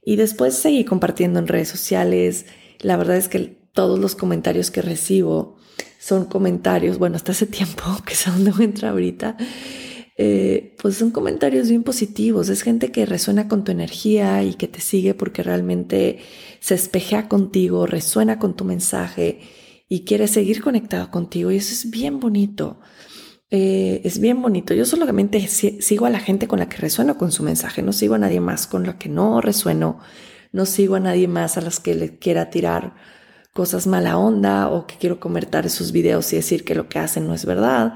Y 0.03 0.17
después 0.17 0.55
seguí 0.55 0.83
compartiendo 0.83 1.39
en 1.39 1.47
redes 1.47 1.69
sociales, 1.69 2.47
la 2.81 2.97
verdad 2.97 3.15
es 3.15 3.29
que 3.29 3.58
todos 3.79 3.97
los 3.97 4.13
comentarios 4.13 4.71
que 4.71 4.81
recibo 4.81 5.55
son 6.01 6.25
comentarios, 6.25 6.97
bueno, 6.97 7.15
hasta 7.15 7.31
hace 7.31 7.45
tiempo, 7.45 7.83
que 8.05 8.11
es 8.11 8.27
a 8.27 8.31
donde 8.31 8.51
entra 8.61 8.89
ahorita, 8.89 9.37
eh, 10.17 10.75
pues 10.81 10.97
son 10.97 11.11
comentarios 11.11 11.69
bien 11.69 11.83
positivos. 11.83 12.49
Es 12.49 12.61
gente 12.61 12.91
que 12.91 13.05
resuena 13.05 13.47
con 13.47 13.63
tu 13.63 13.71
energía 13.71 14.43
y 14.43 14.55
que 14.55 14.67
te 14.67 14.81
sigue 14.81 15.13
porque 15.13 15.43
realmente 15.43 16.19
se 16.59 16.75
espejea 16.75 17.29
contigo, 17.29 17.85
resuena 17.85 18.37
con 18.37 18.53
tu 18.53 18.65
mensaje 18.65 19.39
y 19.87 20.03
quiere 20.03 20.27
seguir 20.27 20.61
conectado 20.61 21.09
contigo. 21.09 21.49
Y 21.49 21.55
eso 21.55 21.71
es 21.71 21.89
bien 21.89 22.19
bonito. 22.19 22.81
Eh, 23.49 24.01
es 24.03 24.19
bien 24.19 24.41
bonito. 24.41 24.73
Yo 24.73 24.83
solamente 24.83 25.47
sigo 25.47 26.05
a 26.05 26.09
la 26.09 26.19
gente 26.19 26.49
con 26.49 26.59
la 26.59 26.67
que 26.67 26.75
resueno 26.75 27.17
con 27.17 27.31
su 27.31 27.43
mensaje. 27.43 27.81
No 27.81 27.93
sigo 27.93 28.15
a 28.15 28.19
nadie 28.19 28.41
más 28.41 28.67
con 28.67 28.85
la 28.85 28.97
que 28.97 29.07
no 29.07 29.39
resueno. 29.39 29.99
No 30.51 30.65
sigo 30.65 30.95
a 30.95 30.99
nadie 30.99 31.29
más 31.29 31.55
a 31.55 31.61
las 31.61 31.79
que 31.79 31.95
le 31.95 32.19
quiera 32.19 32.49
tirar 32.49 33.18
cosas 33.59 33.87
mala 33.87 34.17
onda 34.17 34.69
o 34.69 34.87
que 34.87 34.95
quiero 34.95 35.19
comentar 35.19 35.69
sus 35.69 35.91
videos 35.91 36.31
y 36.31 36.37
decir 36.37 36.63
que 36.63 36.75
lo 36.75 36.87
que 36.87 36.97
hacen 36.97 37.27
no 37.27 37.33
es 37.33 37.43
verdad 37.43 37.93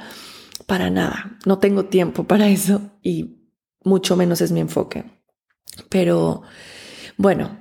para 0.67 0.89
nada. 0.89 1.37
No 1.45 1.59
tengo 1.59 1.85
tiempo 1.85 2.23
para 2.27 2.49
eso 2.49 2.81
y 3.01 3.47
mucho 3.85 4.17
menos 4.17 4.41
es 4.41 4.51
mi 4.51 4.59
enfoque. 4.59 5.05
Pero 5.87 6.41
bueno, 7.15 7.57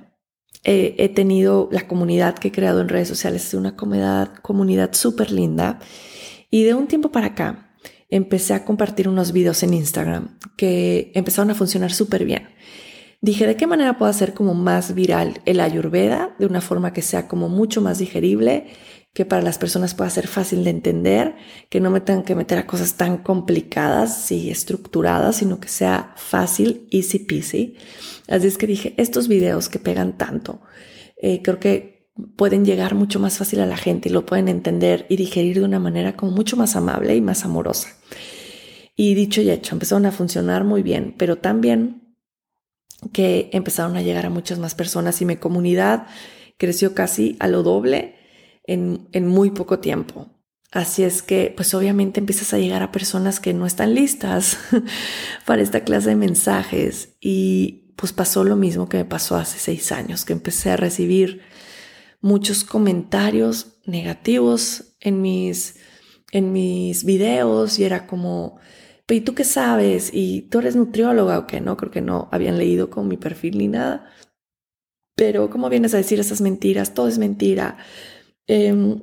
he 0.65 1.07
tenido 1.15 1.69
la 1.71 1.87
comunidad 1.87 2.37
que 2.37 2.49
he 2.49 2.51
creado 2.51 2.81
en 2.81 2.89
redes 2.89 3.07
sociales, 3.07 3.47
es 3.47 3.53
una 3.53 3.77
comunidad, 3.77 4.35
comunidad 4.41 4.91
súper 4.91 5.31
linda. 5.31 5.79
Y 6.51 6.63
de 6.63 6.73
un 6.73 6.87
tiempo 6.87 7.09
para 7.09 7.27
acá 7.27 7.73
empecé 8.09 8.53
a 8.53 8.65
compartir 8.65 9.07
unos 9.07 9.31
videos 9.31 9.63
en 9.63 9.73
Instagram 9.73 10.39
que 10.57 11.13
empezaron 11.15 11.51
a 11.51 11.55
funcionar 11.55 11.93
súper 11.93 12.25
bien. 12.25 12.49
Dije, 13.23 13.47
¿de 13.47 13.55
qué 13.55 13.67
manera 13.67 13.97
puedo 13.97 14.09
hacer 14.09 14.33
como 14.33 14.53
más 14.53 14.93
viral 14.93 15.39
el 15.45 15.61
ayurveda 15.61 16.35
de 16.39 16.45
una 16.45 16.59
forma 16.59 16.91
que 16.91 17.01
sea 17.01 17.29
como 17.29 17.47
mucho 17.47 17.79
más 17.79 17.99
digerible 17.99 18.67
que 19.13 19.23
para 19.23 19.41
las 19.41 19.57
personas 19.57 19.95
pueda 19.95 20.09
ser 20.09 20.27
fácil 20.27 20.65
de 20.65 20.71
entender, 20.71 21.37
que 21.69 21.79
no 21.79 21.89
me 21.89 22.01
tengan 22.01 22.25
que 22.25 22.35
meter 22.35 22.57
a 22.57 22.67
cosas 22.67 22.95
tan 22.95 23.19
complicadas 23.19 24.29
y 24.33 24.49
estructuradas, 24.49 25.37
sino 25.37 25.61
que 25.61 25.69
sea 25.69 26.13
fácil, 26.17 26.85
easy 26.91 27.19
peasy. 27.19 27.77
Así 28.27 28.47
es 28.47 28.57
que 28.57 28.67
dije, 28.67 28.93
estos 28.97 29.29
videos 29.29 29.69
que 29.69 29.79
pegan 29.79 30.17
tanto, 30.17 30.59
eh, 31.15 31.41
creo 31.41 31.61
que 31.61 32.09
pueden 32.35 32.65
llegar 32.65 32.93
mucho 32.93 33.21
más 33.21 33.37
fácil 33.37 33.61
a 33.61 33.65
la 33.65 33.77
gente 33.77 34.09
y 34.09 34.11
lo 34.11 34.25
pueden 34.25 34.49
entender 34.49 35.05
y 35.07 35.15
digerir 35.15 35.59
de 35.59 35.65
una 35.65 35.79
manera 35.79 36.17
como 36.17 36.33
mucho 36.33 36.57
más 36.57 36.75
amable 36.75 37.15
y 37.15 37.21
más 37.21 37.45
amorosa. 37.45 37.87
Y 38.97 39.13
dicho 39.13 39.41
y 39.41 39.49
hecho, 39.49 39.75
empezaron 39.75 40.05
a 40.07 40.11
funcionar 40.11 40.65
muy 40.65 40.83
bien, 40.83 41.15
pero 41.17 41.37
también 41.37 42.02
que 43.11 43.49
empezaron 43.53 43.97
a 43.97 44.01
llegar 44.01 44.25
a 44.25 44.29
muchas 44.29 44.59
más 44.59 44.75
personas 44.75 45.21
y 45.21 45.25
mi 45.25 45.37
comunidad 45.37 46.07
creció 46.57 46.93
casi 46.93 47.35
a 47.39 47.47
lo 47.47 47.63
doble 47.63 48.15
en, 48.65 49.27
muy 49.27 49.51
poco 49.51 49.79
tiempo. 49.79 50.29
Así 50.71 51.03
es 51.03 51.21
que, 51.21 51.53
pues 51.55 51.73
obviamente 51.73 52.19
empiezas 52.19 52.53
a 52.53 52.57
llegar 52.57 52.81
a 52.81 52.91
personas 52.91 53.39
que 53.39 53.53
no 53.53 53.65
están 53.65 53.93
listas 53.93 54.57
para 55.45 55.61
esta 55.61 55.83
clase 55.83 56.09
de 56.09 56.15
mensajes. 56.15 57.15
Y 57.19 57.93
pues 57.95 58.11
pasó 58.11 58.43
lo 58.43 58.55
mismo 58.55 58.89
que 58.89 58.97
me 58.97 59.05
pasó 59.05 59.35
hace 59.35 59.59
seis 59.59 59.91
años, 59.91 60.25
que 60.25 60.33
empecé 60.33 60.71
a 60.71 60.77
recibir 60.77 61.41
muchos 62.21 62.63
comentarios 62.63 63.79
negativos 63.85 64.95
en 64.99 65.21
mis, 65.21 65.75
en 66.31 66.53
mis 66.53 67.03
videos 67.03 67.77
y 67.77 67.83
era 67.83 68.07
como, 68.07 68.57
¿y 69.09 69.21
tú 69.21 69.35
qué 69.35 69.43
sabes? 69.43 70.11
¿Y 70.13 70.43
tú 70.43 70.59
eres 70.59 70.75
nutrióloga 70.75 71.39
o 71.39 71.47
qué? 71.47 71.61
No, 71.61 71.77
creo 71.77 71.91
que 71.91 72.01
no 72.01 72.29
habían 72.31 72.57
leído 72.57 72.89
con 72.89 73.07
mi 73.07 73.17
perfil 73.17 73.57
ni 73.57 73.67
nada. 73.67 74.09
Pero 75.15 75.49
¿cómo 75.49 75.69
vienes 75.69 75.93
a 75.93 75.97
decir 75.97 76.19
esas 76.19 76.41
mentiras? 76.41 76.93
Todo 76.93 77.07
es 77.07 77.17
mentira 77.19 77.77
eh, 78.47 79.01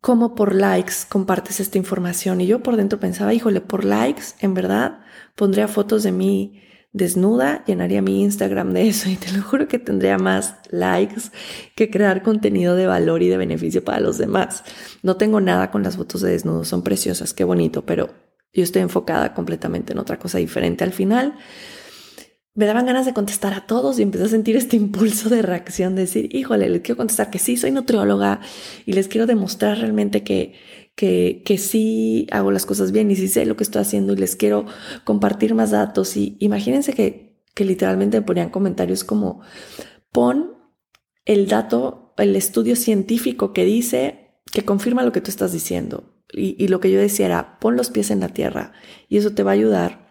cómo 0.00 0.34
por 0.34 0.54
likes 0.54 0.94
compartes 1.08 1.60
esta 1.60 1.78
información. 1.78 2.40
Y 2.40 2.46
yo 2.46 2.62
por 2.62 2.76
dentro 2.76 3.00
pensaba, 3.00 3.34
híjole, 3.34 3.60
por 3.60 3.84
likes, 3.84 4.22
en 4.40 4.54
verdad, 4.54 5.00
pondría 5.34 5.68
fotos 5.68 6.02
de 6.02 6.12
mí 6.12 6.62
desnuda, 6.92 7.64
llenaría 7.66 8.02
mi 8.02 8.22
Instagram 8.22 8.72
de 8.72 8.88
eso 8.88 9.08
y 9.08 9.16
te 9.16 9.30
lo 9.32 9.42
juro 9.42 9.68
que 9.68 9.78
tendría 9.78 10.18
más 10.18 10.56
likes 10.70 11.30
que 11.76 11.90
crear 11.90 12.22
contenido 12.22 12.74
de 12.74 12.86
valor 12.86 13.22
y 13.22 13.28
de 13.28 13.36
beneficio 13.36 13.84
para 13.84 14.00
los 14.00 14.18
demás. 14.18 14.64
No 15.02 15.16
tengo 15.16 15.40
nada 15.40 15.70
con 15.70 15.82
las 15.82 15.96
fotos 15.96 16.20
de 16.22 16.32
desnudo, 16.32 16.64
son 16.64 16.82
preciosas, 16.82 17.32
qué 17.32 17.44
bonito, 17.44 17.84
pero 17.86 18.10
yo 18.52 18.62
estoy 18.62 18.82
enfocada 18.82 19.34
completamente 19.34 19.92
en 19.92 19.98
otra 19.98 20.18
cosa 20.18 20.38
diferente 20.38 20.84
al 20.84 20.92
final 20.92 21.34
me 22.54 22.66
daban 22.66 22.86
ganas 22.86 23.06
de 23.06 23.14
contestar 23.14 23.54
a 23.54 23.66
todos 23.66 23.98
y 23.98 24.02
empecé 24.02 24.24
a 24.24 24.28
sentir 24.28 24.56
este 24.56 24.76
impulso 24.76 25.28
de 25.28 25.42
reacción, 25.42 25.94
de 25.94 26.02
decir, 26.02 26.34
híjole, 26.34 26.68
les 26.68 26.82
quiero 26.82 26.96
contestar 26.96 27.30
que 27.30 27.38
sí, 27.38 27.56
soy 27.56 27.70
nutrióloga 27.70 28.40
y 28.86 28.92
les 28.92 29.08
quiero 29.08 29.26
demostrar 29.26 29.78
realmente 29.78 30.24
que, 30.24 30.54
que, 30.96 31.42
que 31.44 31.58
sí 31.58 32.26
hago 32.32 32.50
las 32.50 32.66
cosas 32.66 32.92
bien 32.92 33.10
y 33.10 33.16
sí 33.16 33.28
sé 33.28 33.46
lo 33.46 33.56
que 33.56 33.62
estoy 33.62 33.82
haciendo 33.82 34.12
y 34.12 34.16
les 34.16 34.36
quiero 34.36 34.66
compartir 35.04 35.54
más 35.54 35.70
datos. 35.70 36.16
Y 36.16 36.36
imagínense 36.40 36.92
que, 36.92 37.40
que 37.54 37.64
literalmente 37.64 38.20
ponían 38.20 38.50
comentarios 38.50 39.04
como, 39.04 39.40
pon 40.10 40.56
el 41.24 41.46
dato, 41.46 42.14
el 42.16 42.34
estudio 42.34 42.74
científico 42.74 43.52
que 43.52 43.64
dice, 43.64 44.42
que 44.52 44.64
confirma 44.64 45.04
lo 45.04 45.12
que 45.12 45.20
tú 45.20 45.30
estás 45.30 45.52
diciendo. 45.52 46.09
Y, 46.32 46.68
lo 46.68 46.80
que 46.80 46.90
yo 46.90 47.00
decía 47.00 47.26
era, 47.26 47.58
pon 47.58 47.76
los 47.76 47.90
pies 47.90 48.10
en 48.10 48.20
la 48.20 48.28
tierra 48.28 48.72
y 49.08 49.16
eso 49.16 49.32
te 49.32 49.42
va 49.42 49.50
a 49.50 49.54
ayudar 49.54 50.10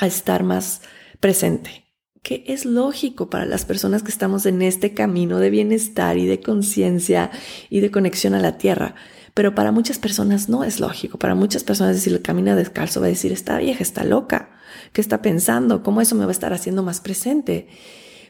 a 0.00 0.06
estar 0.06 0.44
más 0.44 0.80
presente, 1.20 1.84
que 2.22 2.44
es 2.46 2.64
lógico 2.64 3.28
para 3.28 3.44
las 3.44 3.66
personas 3.66 4.02
que 4.02 4.10
estamos 4.10 4.46
en 4.46 4.62
este 4.62 4.94
camino 4.94 5.38
de 5.38 5.50
bienestar 5.50 6.16
y 6.16 6.26
de 6.26 6.40
conciencia 6.40 7.30
y 7.68 7.80
de 7.80 7.90
conexión 7.90 8.34
a 8.34 8.40
la 8.40 8.56
tierra. 8.56 8.94
Pero 9.34 9.54
para 9.54 9.72
muchas 9.72 9.98
personas 9.98 10.48
no 10.48 10.64
es 10.64 10.78
lógico. 10.78 11.18
Para 11.18 11.34
muchas 11.34 11.64
personas 11.64 11.96
decir, 11.96 12.20
camina 12.22 12.54
descalzo 12.54 13.00
va 13.00 13.06
a 13.06 13.10
decir, 13.10 13.32
está 13.32 13.58
vieja, 13.58 13.82
está 13.82 14.04
loca. 14.04 14.50
¿Qué 14.92 15.00
está 15.00 15.22
pensando? 15.22 15.82
¿Cómo 15.82 16.00
eso 16.00 16.14
me 16.14 16.24
va 16.24 16.30
a 16.30 16.32
estar 16.32 16.52
haciendo 16.52 16.82
más 16.82 17.00
presente? 17.00 17.68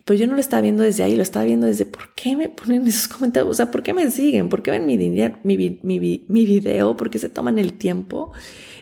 Pero 0.05 0.19
yo 0.19 0.27
no 0.27 0.35
lo 0.35 0.41
estaba 0.41 0.63
viendo 0.63 0.83
desde 0.83 1.05
ahí, 1.05 1.17
lo 1.17 1.23
estaba 1.23 1.45
viendo 1.45 1.67
desde 1.67 1.87
por 1.87 2.15
qué 2.15 2.37
me 2.37 2.49
ponen 2.49 2.87
esos 2.87 3.09
comentarios, 3.09 3.51
o 3.51 3.55
sea, 3.55 3.71
por 3.71 3.83
qué 3.83 3.95
me 3.95 4.11
siguen, 4.11 4.49
por 4.49 4.63
qué 4.63 4.73
ven 4.73 4.87
mi, 4.87 4.97
mi, 4.97 6.47
video, 6.47 6.97
por 6.97 7.11
qué 7.11 7.19
se 7.19 7.29
toman 7.29 7.59
el 7.59 7.75
tiempo 7.75 8.33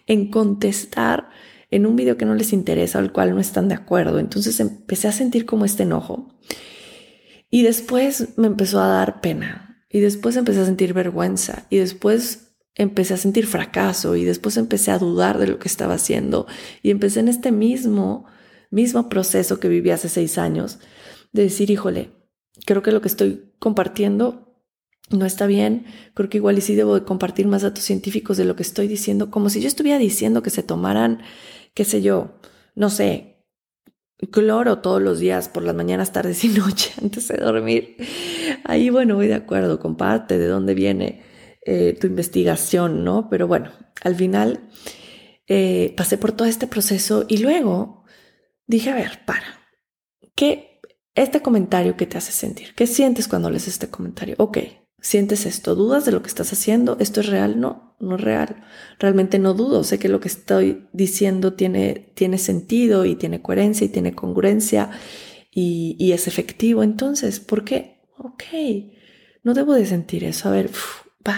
en 0.06 0.30
contestar 0.30 1.28
en 1.70 1.86
un 1.86 1.94
video 1.94 2.16
que 2.16 2.24
no 2.24 2.34
les 2.34 2.52
interesa 2.52 2.98
o 2.98 3.02
al 3.02 3.12
cual 3.12 3.34
no 3.34 3.40
están 3.40 3.68
de 3.68 3.74
acuerdo. 3.74 4.18
Entonces 4.18 4.58
empecé 4.60 5.08
a 5.08 5.12
sentir 5.12 5.44
como 5.44 5.64
este 5.64 5.82
enojo. 5.82 6.34
Y 7.50 7.62
después 7.62 8.28
me 8.36 8.46
empezó 8.46 8.80
a 8.80 8.88
dar 8.88 9.20
pena. 9.20 9.84
Y 9.90 10.00
después 10.00 10.36
empecé 10.36 10.60
a 10.60 10.66
sentir 10.66 10.94
vergüenza. 10.94 11.66
Y 11.68 11.78
después 11.78 12.54
empecé 12.74 13.14
a 13.14 13.18
sentir 13.18 13.46
fracaso. 13.46 14.16
Y 14.16 14.24
después 14.24 14.56
empecé 14.56 14.90
a 14.90 14.98
dudar 14.98 15.38
de 15.38 15.46
lo 15.46 15.58
que 15.58 15.68
estaba 15.68 15.94
haciendo. 15.94 16.46
Y 16.82 16.90
empecé 16.90 17.20
en 17.20 17.28
este 17.28 17.52
mismo, 17.52 18.24
mismo 18.70 19.08
proceso 19.08 19.60
que 19.60 19.68
viví 19.68 19.90
hace 19.90 20.08
seis 20.08 20.38
años 20.38 20.80
de 21.32 21.42
decir, 21.42 21.70
híjole, 21.70 22.10
creo 22.66 22.82
que 22.82 22.92
lo 22.92 23.00
que 23.00 23.08
estoy 23.08 23.52
compartiendo 23.58 24.50
no 25.10 25.26
está 25.26 25.46
bien, 25.46 25.86
creo 26.14 26.28
que 26.28 26.38
igual 26.38 26.58
y 26.58 26.60
sí 26.60 26.74
debo 26.74 26.94
de 26.94 27.04
compartir 27.04 27.46
más 27.46 27.62
datos 27.62 27.84
científicos 27.84 28.36
de 28.36 28.44
lo 28.44 28.54
que 28.54 28.62
estoy 28.62 28.86
diciendo, 28.86 29.30
como 29.30 29.50
si 29.50 29.60
yo 29.60 29.68
estuviera 29.68 29.98
diciendo 29.98 30.42
que 30.42 30.50
se 30.50 30.62
tomaran 30.62 31.22
qué 31.74 31.84
sé 31.84 32.02
yo, 32.02 32.38
no 32.74 32.90
sé, 32.90 33.30
cloro 34.30 34.78
todos 34.78 35.00
los 35.00 35.18
días 35.18 35.48
por 35.48 35.62
las 35.62 35.74
mañanas, 35.74 36.12
tardes 36.12 36.44
y 36.44 36.48
noche 36.58 36.92
antes 37.00 37.28
de 37.28 37.38
dormir. 37.38 37.96
Ahí, 38.64 38.90
bueno, 38.90 39.16
voy 39.16 39.28
de 39.28 39.34
acuerdo, 39.34 39.80
comparte 39.80 40.38
de 40.38 40.46
dónde 40.46 40.74
viene 40.74 41.22
eh, 41.64 41.96
tu 42.00 42.06
investigación, 42.06 43.04
¿no? 43.04 43.28
Pero 43.30 43.46
bueno, 43.46 43.72
al 44.02 44.14
final 44.14 44.68
eh, 45.46 45.94
pasé 45.96 46.18
por 46.18 46.32
todo 46.32 46.48
este 46.48 46.66
proceso 46.66 47.24
y 47.28 47.38
luego 47.38 48.04
dije, 48.66 48.90
a 48.90 48.94
ver, 48.94 49.24
para, 49.24 49.60
¿qué, 50.34 50.69
este 51.22 51.40
comentario 51.40 51.96
que 51.96 52.06
te 52.06 52.18
hace 52.18 52.32
sentir? 52.32 52.74
¿Qué 52.74 52.86
sientes 52.86 53.28
cuando 53.28 53.50
lees 53.50 53.68
este 53.68 53.88
comentario? 53.88 54.34
Ok, 54.38 54.58
¿Sientes 55.02 55.46
esto? 55.46 55.74
¿Dudas 55.74 56.04
de 56.04 56.12
lo 56.12 56.20
que 56.20 56.28
estás 56.28 56.52
haciendo? 56.52 56.98
¿Esto 57.00 57.20
es 57.20 57.26
real? 57.28 57.58
No, 57.58 57.96
no 58.00 58.16
es 58.16 58.20
real. 58.20 58.62
Realmente 58.98 59.38
no 59.38 59.54
dudo. 59.54 59.82
Sé 59.82 59.98
que 59.98 60.10
lo 60.10 60.20
que 60.20 60.28
estoy 60.28 60.88
diciendo 60.92 61.54
tiene, 61.54 62.12
tiene 62.14 62.36
sentido 62.36 63.06
y 63.06 63.16
tiene 63.16 63.40
coherencia 63.40 63.86
y 63.86 63.88
tiene 63.88 64.14
congruencia 64.14 64.90
y, 65.50 66.12
es 66.12 66.28
efectivo. 66.28 66.82
Entonces, 66.82 67.40
¿por 67.40 67.64
qué? 67.64 68.02
Ok, 68.18 68.44
no 69.42 69.54
debo 69.54 69.72
de 69.72 69.86
sentir 69.86 70.22
eso. 70.22 70.50
A 70.50 70.52
ver, 70.52 70.70
bye. 71.24 71.34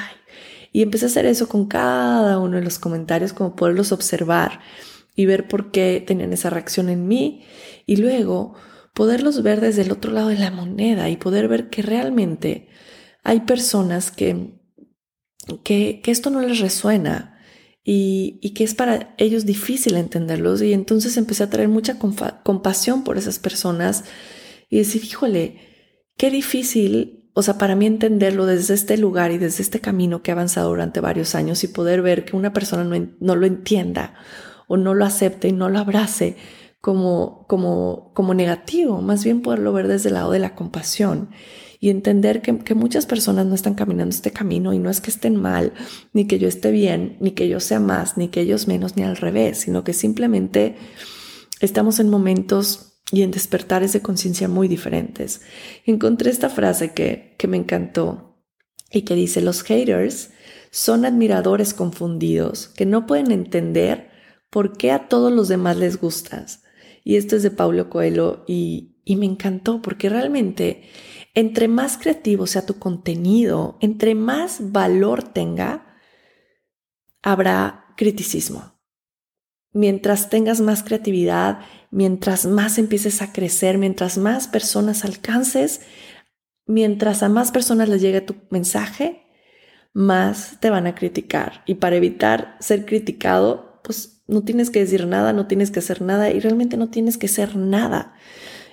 Y 0.73 0.83
empecé 0.83 1.05
a 1.05 1.09
hacer 1.09 1.27
eso 1.27 1.49
con 1.49 1.67
cada 1.67 2.41
uno 2.41 2.57
de 2.57 2.65
los 2.65 2.81
comentarios, 2.81 3.33
como 3.33 3.55
poderlos 3.55 3.93
observar 3.93 4.59
y 5.15 5.27
ver 5.27 5.47
por 5.47 5.71
qué 5.71 6.03
tenían 6.05 6.33
esa 6.33 6.51
reacción 6.51 6.89
en 6.89 7.07
mí. 7.07 7.45
Y 7.87 7.97
luego 7.97 8.57
poderlos 8.94 9.42
ver 9.42 9.61
desde 9.61 9.82
el 9.82 9.92
otro 9.92 10.12
lado 10.12 10.28
de 10.28 10.38
la 10.38 10.50
moneda 10.50 11.08
y 11.08 11.16
poder 11.16 11.49
ver 11.49 11.70
que 11.70 11.82
realmente 11.82 12.68
hay 13.22 13.40
personas 13.40 14.11
que, 14.11 14.61
que, 15.64 16.02
esto 16.06 16.30
no 16.30 16.40
les 16.40 16.61
resuena 16.61 17.38
y, 17.84 18.38
y, 18.42 18.54
que 18.54 18.64
es 18.64 18.75
para 18.75 19.14
ellos 19.18 19.46
difícil 19.46 19.96
entenderlos. 19.96 20.62
Y 20.62 20.72
entonces 20.72 21.16
empecé 21.16 21.44
a 21.44 21.50
traer 21.50 21.68
mucha 21.68 21.99
compasión 21.99 23.04
por 23.04 23.18
esas 23.18 23.38
personas 23.38 24.04
y 24.68 24.78
decir, 24.78 25.04
híjole, 25.04 25.58
qué 26.16 26.30
difícil 26.30 27.22
o 27.34 27.42
sea, 27.42 27.56
para 27.56 27.75
mí 27.75 27.87
entenderlo 27.87 28.46
desde 28.46 28.75
este 28.75 28.99
lugar 28.99 29.30
y 29.32 29.38
desde 29.38 29.62
este 29.62 29.80
camino 29.80 30.22
que 30.22 30.30
he 30.30 30.32
avanzado 30.32 30.68
durante 30.68 31.00
varios 31.00 31.34
años 31.34 31.64
y 31.64 31.68
poder 31.68 32.02
ver 32.02 32.25
que 32.25 32.37
una 32.37 32.52
persona 32.52 32.84
no, 32.84 33.08
no 33.20 33.37
lo 33.37 33.46
entienda 33.46 34.14
o 34.68 34.76
no 34.76 34.94
lo 34.94 35.04
acepte 35.04 35.49
y 35.49 35.52
no 35.52 35.70
lo 35.70 35.78
abrace 35.78 36.37
como, 36.83 37.47
como, 37.49 38.11
como 38.12 38.35
negativo, 38.35 39.01
más 39.01 39.23
bien 39.25 39.41
poderlo 39.41 39.73
ver 39.73 39.87
desde 39.87 40.09
el 40.09 40.15
lado 40.15 40.33
de 40.33 40.41
la 40.41 40.57
compasión 40.57 41.31
y 41.79 41.91
entender 41.91 42.43
que, 42.43 42.59
que, 42.59 42.75
muchas 42.75 43.07
personas 43.07 43.47
no 43.47 43.55
están 43.55 43.75
caminando 43.75 44.12
este 44.12 44.33
camino 44.33 44.73
y 44.73 44.81
no 44.81 44.91
es 44.91 45.01
que 45.01 45.11
estén 45.11 45.37
mal, 45.37 45.73
ni 46.12 46.27
que 46.27 46.41
yo 46.41 46.49
esté 46.49 46.73
bien, 46.73 47.17
ni 47.21 47.31
que 47.31 47.49
yo 47.49 47.61
sea 47.61 47.79
más, 47.79 48.17
ni 48.17 48.29
que 48.29 48.41
ellos 48.41 48.67
menos, 48.67 48.97
ni 48.97 49.05
al 49.05 49.17
revés, 49.17 49.59
sino 49.59 49.85
que 49.85 49.93
simplemente 49.93 50.75
estamos 51.61 52.01
en 52.01 52.11
momentos 52.11 53.01
y 53.12 53.23
en 53.23 53.31
despertares 53.31 53.93
de 53.93 54.03
conciencia 54.03 54.49
muy 54.49 54.67
diferentes. 54.67 55.43
Encontré 55.87 56.31
esta 56.31 56.49
frase 56.49 56.93
que, 56.95 57.37
que 57.39 57.47
me 57.47 57.59
encantó 57.59 58.45
y 58.91 59.03
que 59.03 59.15
dice, 59.15 59.41
los 59.41 59.62
haters 59.62 60.31
son 60.73 61.05
admiradores 61.05 61.75
confundidos 61.75 62.67
que 62.67 62.87
no 62.87 63.07
pueden 63.07 63.31
entender 63.31 64.11
por 64.51 64.77
qué 64.77 64.91
a 64.91 65.07
todos 65.07 65.31
los 65.31 65.47
demás 65.47 65.77
les 65.77 66.01
gustas. 66.01 66.62
Y 67.04 67.16
esto 67.16 67.37
es 67.37 67.42
de 67.42 67.50
Paulo 67.50 67.90
Coelho 67.90 68.44
y, 68.47 68.97
y 69.04 69.16
me 69.16 69.26
encantó 69.26 69.82
porque 69.82 70.09
realmente 70.09 70.82
entre 71.35 71.68
más 71.68 71.97
creativo 71.97 72.47
sea 72.47 72.66
tu 72.66 72.78
contenido, 72.78 73.78
entre 73.80 74.14
más 74.14 74.73
valor 74.73 75.23
tenga, 75.23 75.99
habrá 77.23 77.87
criticismo. 77.97 78.78
Mientras 79.73 80.28
tengas 80.28 80.61
más 80.61 80.82
creatividad, 80.82 81.61
mientras 81.90 82.44
más 82.44 82.76
empieces 82.76 83.23
a 83.23 83.32
crecer, 83.32 83.78
mientras 83.78 84.18
más 84.18 84.47
personas 84.47 85.04
alcances, 85.04 85.80
mientras 86.66 87.23
a 87.23 87.30
más 87.30 87.50
personas 87.50 87.88
les 87.88 88.02
llegue 88.02 88.21
tu 88.21 88.37
mensaje, 88.50 89.23
más 89.94 90.59
te 90.61 90.68
van 90.68 90.87
a 90.87 90.94
criticar. 90.94 91.62
Y 91.66 91.76
para 91.76 91.97
evitar 91.97 92.56
ser 92.61 92.85
criticado, 92.85 93.80
pues 93.82 94.22
no 94.33 94.43
tienes 94.43 94.71
que 94.71 94.81
decir 94.81 95.07
nada, 95.07 95.33
no 95.33 95.47
tienes 95.47 95.71
que 95.71 95.79
hacer 95.79 96.03
nada 96.03 96.31
y 96.31 96.41
realmente 96.41 96.77
no 96.77 96.89
tienes 96.91 97.19
que 97.19 97.29
ser 97.29 97.57
nada. 97.57 98.15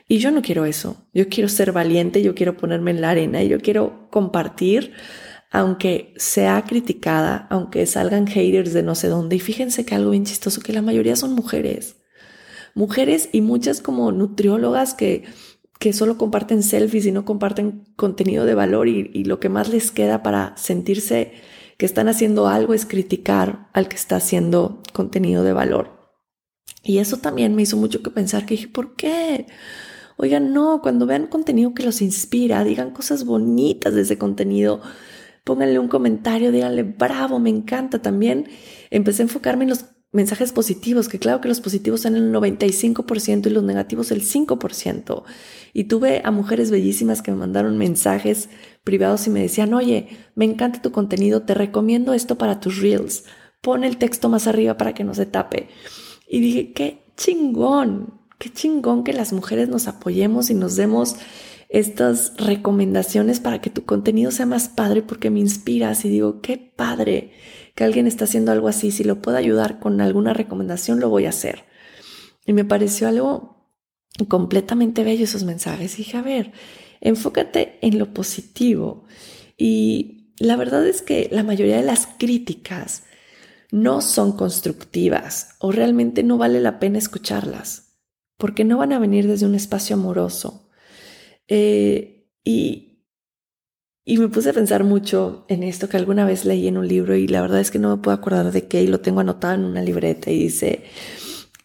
Y 0.08 0.18
yo 0.18 0.32
no 0.32 0.42
quiero 0.42 0.66
eso. 0.66 1.06
Yo 1.13 1.30
quiero 1.30 1.50
ser 1.50 1.72
valiente, 1.72 2.24
yo 2.24 2.34
quiero 2.34 2.58
ponerme 2.58 2.92
en 2.92 3.01
la 3.01 3.12
arena 3.12 3.44
y 3.44 3.50
yo 3.50 3.60
quiero 3.60 4.10
compartir, 4.10 4.94
aunque 5.51 6.13
sea 6.18 6.63
criticada, 6.68 7.48
aunque 7.50 7.86
salgan 7.86 8.25
haters 8.25 8.74
de 8.74 8.82
no 8.82 8.96
sé 8.96 9.08
dónde. 9.08 9.36
Y 9.36 9.39
fíjense 9.39 9.86
que 9.86 9.94
algo 9.96 10.12
bien 10.12 10.25
chistoso, 10.25 10.62
que 10.62 10.74
la 10.74 10.82
mayoría 10.82 11.16
son 11.16 11.34
mujeres 11.34 12.00
mujeres 12.74 13.30
y 13.32 13.42
muchas 13.42 13.82
como 13.82 14.12
nutriólogas 14.12 14.94
que, 14.94 15.24
que 15.80 15.94
solo 15.94 16.18
comparten 16.18 16.63
selfies 16.63 17.06
y 17.06 17.12
no 17.12 17.25
comparten 17.25 17.84
contenido 17.96 18.46
de 18.46 18.56
valor 18.56 18.88
y, 18.88 19.12
y 19.13 19.25
lo 19.25 19.39
que 19.39 19.50
más 19.50 19.70
les 19.70 19.92
queda 19.92 20.24
para 20.24 20.56
sentirse 20.58 21.34
que 21.79 21.86
están 21.86 22.09
haciendo 22.09 22.50
algo 22.50 22.74
es 22.74 22.86
criticar 22.86 23.69
al 23.71 23.88
que 23.88 23.95
está 23.95 24.17
haciendo 24.17 24.83
contenido 24.91 25.45
de 25.45 25.53
valor. 25.53 26.12
Y 26.83 26.98
eso 26.98 27.17
también 27.17 27.55
me 27.55 27.62
hizo 27.62 27.77
mucho 27.77 28.03
que 28.03 28.09
pensar 28.09 28.45
que 28.45 28.55
dije, 28.55 28.67
¿por 28.67 28.98
qué? 28.98 29.48
Oigan, 30.17 30.51
no, 30.51 30.81
cuando 30.81 31.05
vean 31.05 31.27
contenido 31.27 31.74
que 31.74 31.83
los 31.83 32.01
inspira, 32.01 32.65
digan 32.65 32.91
cosas 32.91 33.24
bonitas 33.24 33.95
de 33.95 34.01
ese 34.01 34.17
contenido, 34.17 34.81
pónganle 35.45 35.79
un 35.79 35.88
comentario, 35.88 36.51
díganle, 36.51 36.83
bravo, 36.83 37.39
me 37.39 37.50
encanta. 37.50 38.01
También 38.01 38.50
empecé 38.89 39.21
a 39.21 39.27
enfocarme 39.27 39.63
en 39.63 39.69
los 39.69 39.86
mensajes 40.12 40.51
positivos, 40.51 41.07
que 41.07 41.17
claro 41.17 41.39
que 41.39 41.48
los 41.48 41.62
positivos 41.62 42.01
son 42.01 42.17
el 42.17 42.33
95% 42.33 43.48
y 43.48 43.51
los 43.51 43.63
negativos 43.63 44.12
el 44.12 44.21
5%. 44.21 45.24
Y 45.71 45.86
tuve 45.86 46.21
a 46.25 46.31
mujeres 46.31 46.71
bellísimas 46.71 47.21
que 47.21 47.31
me 47.31 47.38
mandaron 47.38 47.77
mensajes 47.77 48.50
privados 48.83 49.27
y 49.27 49.29
me 49.29 49.41
decían, 49.41 49.74
oye, 49.74 50.07
me 50.36 50.45
encanta 50.45 50.81
tu 50.81 50.91
contenido, 50.91 51.43
te 51.43 51.53
recomiendo 51.53 52.13
esto 52.13 52.38
para 52.38 52.59
tus 52.59 52.79
reels, 52.79 53.25
pon 53.62 53.84
el 53.84 53.97
texto 53.97 54.30
más 54.30 54.47
arriba 54.47 54.77
para 54.77 54.93
que 54.93 55.04
no 55.04 55.13
se 55.13 55.25
tape. 55.25 55.69
Y 56.27 56.39
dije, 56.39 56.73
qué 56.73 57.04
chingón, 57.17 58.19
qué 58.38 58.51
chingón 58.51 59.04
que 59.04 59.13
las 59.13 59.34
mujeres 59.34 59.69
nos 59.69 59.88
apoyemos 59.88 60.49
y 60.49 60.54
nos 60.54 60.75
demos 60.75 61.15
estas 61.69 62.34
recomendaciones 62.38 63.39
para 63.39 63.62
que 63.62 63.69
tu 63.69 63.86
contenido 63.86 64.32
sea 64.32 64.47
más 64.47 64.69
padre 64.69 65.04
porque 65.04 65.30
me 65.30 65.39
inspiras 65.39 66.04
y 66.04 66.10
digo, 66.10 66.41
qué 66.41 66.58
padre 66.58 67.32
que 67.75 67.84
alguien 67.84 68.08
está 68.08 68.25
haciendo 68.25 68.51
algo 68.51 68.67
así, 68.67 68.91
si 68.91 69.04
lo 69.04 69.21
puedo 69.21 69.38
ayudar 69.38 69.80
con 69.80 70.01
alguna 70.01 70.34
recomendación, 70.34 70.99
lo 70.99 71.10
voy 71.10 71.25
a 71.25 71.30
hacer. 71.30 71.65
Y 72.45 72.54
me 72.54 72.65
pareció 72.65 73.08
algo 73.08 73.60
completamente 74.27 75.04
bello 75.04 75.23
esos 75.23 75.43
mensajes. 75.43 75.95
dije, 75.95 76.17
a 76.17 76.21
ver, 76.21 76.51
enfócate 77.01 77.79
en 77.81 77.99
lo 77.99 78.13
positivo. 78.13 79.05
Y 79.57 80.33
la 80.38 80.55
verdad 80.55 80.85
es 80.88 81.01
que 81.01 81.29
la 81.31 81.43
mayoría 81.43 81.77
de 81.77 81.83
las 81.83 82.07
críticas 82.17 83.03
no 83.71 84.01
son 84.01 84.35
constructivas 84.35 85.55
o 85.59 85.71
realmente 85.71 86.23
no 86.23 86.38
vale 86.38 86.59
la 86.59 86.79
pena 86.79 86.97
escucharlas, 86.97 87.99
porque 88.38 88.63
no 88.63 88.77
van 88.77 88.93
a 88.93 88.99
venir 88.99 89.27
desde 89.27 89.45
un 89.45 89.55
espacio 89.55 89.95
amoroso 89.95 90.69
eh, 91.47 92.27
y, 92.43 93.03
y 94.05 94.17
me 94.17 94.29
puse 94.29 94.49
a 94.49 94.53
pensar 94.53 94.83
mucho 94.83 95.45
en 95.49 95.63
esto 95.63 95.89
que 95.89 95.97
alguna 95.97 96.25
vez 96.25 96.45
leí 96.45 96.67
en 96.67 96.77
un 96.77 96.88
libro 96.88 97.15
y 97.15 97.27
la 97.27 97.41
verdad 97.41 97.59
es 97.59 97.69
que 97.69 97.79
no 97.79 97.95
me 97.95 98.01
puedo 98.01 98.15
acordar 98.17 98.51
de 98.51 98.67
qué 98.67 98.81
y 98.81 98.88
lo 98.88 99.01
tengo 99.01 99.19
anotado 99.19 99.55
en 99.55 99.65
una 99.65 99.81
libreta 99.81 100.31
y 100.31 100.39
dice, 100.39 100.83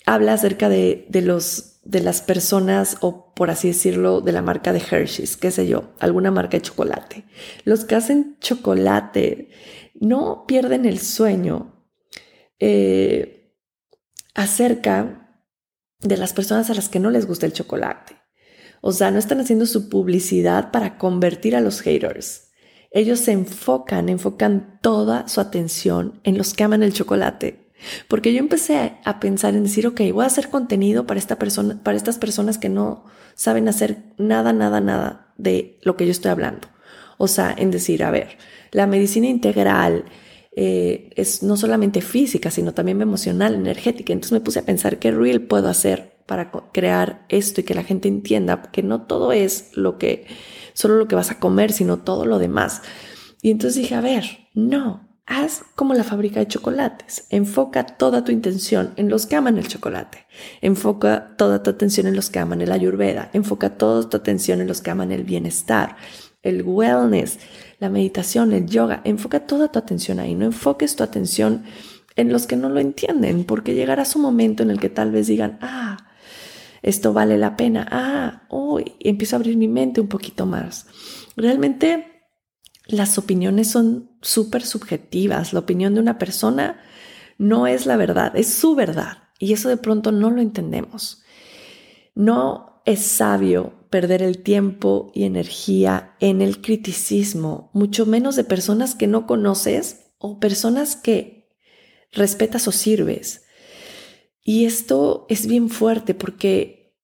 habla 0.04 0.34
acerca 0.34 0.68
de, 0.68 1.06
de 1.08 1.22
los 1.22 1.74
de 1.84 2.00
las 2.00 2.22
personas 2.22 2.96
o 3.00 3.23
por 3.34 3.50
así 3.50 3.68
decirlo 3.68 4.20
de 4.20 4.32
la 4.32 4.42
marca 4.42 4.72
de 4.72 4.78
Hershey's, 4.78 5.36
qué 5.36 5.50
sé 5.50 5.66
yo, 5.66 5.92
alguna 5.98 6.30
marca 6.30 6.56
de 6.56 6.62
chocolate. 6.62 7.24
Los 7.64 7.84
que 7.84 7.94
hacen 7.94 8.36
chocolate 8.40 9.50
no 9.94 10.44
pierden 10.46 10.84
el 10.84 10.98
sueño 10.98 11.84
eh, 12.58 13.54
acerca 14.34 15.38
de 16.00 16.16
las 16.16 16.32
personas 16.32 16.70
a 16.70 16.74
las 16.74 16.88
que 16.88 17.00
no 17.00 17.10
les 17.10 17.26
gusta 17.26 17.46
el 17.46 17.52
chocolate. 17.52 18.16
O 18.80 18.92
sea, 18.92 19.10
no 19.10 19.18
están 19.18 19.40
haciendo 19.40 19.66
su 19.66 19.88
publicidad 19.88 20.70
para 20.70 20.98
convertir 20.98 21.56
a 21.56 21.60
los 21.60 21.80
haters. 21.80 22.50
Ellos 22.90 23.18
se 23.18 23.32
enfocan, 23.32 24.08
enfocan 24.08 24.78
toda 24.82 25.26
su 25.26 25.40
atención 25.40 26.20
en 26.22 26.38
los 26.38 26.54
que 26.54 26.64
aman 26.64 26.82
el 26.82 26.92
chocolate. 26.92 27.63
Porque 28.08 28.32
yo 28.32 28.38
empecé 28.38 28.94
a 29.04 29.20
pensar 29.20 29.54
en 29.54 29.64
decir, 29.64 29.86
ok, 29.86 30.00
voy 30.12 30.24
a 30.24 30.28
hacer 30.28 30.48
contenido 30.48 31.06
para 31.06 31.18
esta 31.18 31.38
persona, 31.38 31.80
para 31.82 31.96
estas 31.96 32.18
personas 32.18 32.58
que 32.58 32.68
no 32.68 33.04
saben 33.34 33.68
hacer 33.68 33.98
nada, 34.16 34.52
nada, 34.52 34.80
nada 34.80 35.32
de 35.36 35.78
lo 35.82 35.96
que 35.96 36.06
yo 36.06 36.12
estoy 36.12 36.30
hablando. 36.30 36.68
O 37.18 37.28
sea, 37.28 37.54
en 37.56 37.70
decir, 37.70 38.04
a 38.04 38.10
ver, 38.10 38.38
la 38.70 38.86
medicina 38.86 39.26
integral 39.26 40.04
eh, 40.56 41.10
es 41.16 41.42
no 41.42 41.56
solamente 41.56 42.00
física, 42.00 42.50
sino 42.50 42.74
también 42.74 43.00
emocional, 43.02 43.54
energética. 43.54 44.12
Entonces 44.12 44.32
me 44.32 44.40
puse 44.40 44.60
a 44.60 44.64
pensar 44.64 44.98
qué 44.98 45.10
real 45.10 45.42
puedo 45.42 45.68
hacer 45.68 46.14
para 46.26 46.50
crear 46.72 47.26
esto 47.28 47.60
y 47.60 47.64
que 47.64 47.74
la 47.74 47.84
gente 47.84 48.08
entienda 48.08 48.62
que 48.72 48.82
no 48.82 49.02
todo 49.02 49.32
es 49.32 49.70
lo 49.74 49.98
que, 49.98 50.26
solo 50.72 50.96
lo 50.96 51.08
que 51.08 51.16
vas 51.16 51.30
a 51.30 51.38
comer, 51.38 51.72
sino 51.72 51.98
todo 51.98 52.24
lo 52.24 52.38
demás. 52.38 52.82
Y 53.42 53.50
entonces 53.50 53.82
dije, 53.82 53.94
a 53.94 54.00
ver, 54.00 54.48
no, 54.54 55.03
haz 55.26 55.64
como 55.74 55.94
la 55.94 56.04
fábrica 56.04 56.40
de 56.40 56.48
chocolates. 56.48 57.26
Enfoca 57.30 57.84
toda 57.84 58.24
tu 58.24 58.32
intención 58.32 58.92
en 58.96 59.08
los 59.08 59.26
que 59.26 59.36
aman 59.36 59.58
el 59.58 59.68
chocolate. 59.68 60.26
Enfoca 60.60 61.34
toda 61.36 61.62
tu 61.62 61.70
atención 61.70 62.06
en 62.06 62.16
los 62.16 62.30
que 62.30 62.38
aman 62.38 62.60
el 62.60 62.72
ayurveda. 62.72 63.30
Enfoca 63.32 63.70
toda 63.70 64.08
tu 64.08 64.16
atención 64.16 64.60
en 64.60 64.66
los 64.66 64.80
que 64.80 64.90
aman 64.90 65.12
el 65.12 65.24
bienestar, 65.24 65.96
el 66.42 66.62
wellness, 66.62 67.38
la 67.78 67.88
meditación, 67.88 68.52
el 68.52 68.66
yoga. 68.66 69.00
Enfoca 69.04 69.46
toda 69.46 69.68
tu 69.68 69.78
atención 69.78 70.18
ahí. 70.18 70.34
No 70.34 70.44
enfoques 70.44 70.96
tu 70.96 71.02
atención 71.02 71.64
en 72.16 72.32
los 72.32 72.46
que 72.46 72.56
no 72.56 72.68
lo 72.68 72.80
entienden, 72.80 73.44
porque 73.44 73.74
llegará 73.74 74.04
su 74.04 74.18
momento 74.18 74.62
en 74.62 74.70
el 74.70 74.78
que 74.78 74.88
tal 74.88 75.10
vez 75.10 75.26
digan, 75.26 75.58
ah, 75.62 75.96
esto 76.82 77.12
vale 77.12 77.38
la 77.38 77.56
pena. 77.56 77.88
Ah, 77.90 78.42
hoy 78.48 78.92
empiezo 79.00 79.34
a 79.34 79.38
abrir 79.38 79.56
mi 79.56 79.68
mente 79.68 80.00
un 80.00 80.08
poquito 80.08 80.46
más. 80.46 80.86
Realmente 81.34 82.13
las 82.86 83.18
opiniones 83.18 83.70
son 83.70 84.10
súper 84.20 84.62
subjetivas. 84.62 85.52
La 85.52 85.60
opinión 85.60 85.94
de 85.94 86.00
una 86.00 86.18
persona 86.18 86.80
no 87.38 87.66
es 87.66 87.86
la 87.86 87.96
verdad, 87.96 88.36
es 88.36 88.52
su 88.52 88.74
verdad. 88.74 89.24
Y 89.38 89.52
eso 89.52 89.68
de 89.68 89.76
pronto 89.76 90.12
no 90.12 90.30
lo 90.30 90.40
entendemos. 90.40 91.22
No 92.14 92.82
es 92.84 93.00
sabio 93.00 93.86
perder 93.90 94.22
el 94.22 94.42
tiempo 94.42 95.10
y 95.14 95.24
energía 95.24 96.16
en 96.20 96.42
el 96.42 96.60
criticismo, 96.60 97.70
mucho 97.72 98.06
menos 98.06 98.36
de 98.36 98.44
personas 98.44 98.94
que 98.94 99.06
no 99.06 99.26
conoces 99.26 100.12
o 100.18 100.38
personas 100.40 100.96
que 100.96 101.56
respetas 102.12 102.68
o 102.68 102.72
sirves. 102.72 103.44
Y 104.42 104.66
esto 104.66 105.26
es 105.28 105.46
bien 105.46 105.70
fuerte 105.70 106.14
porque 106.14 106.96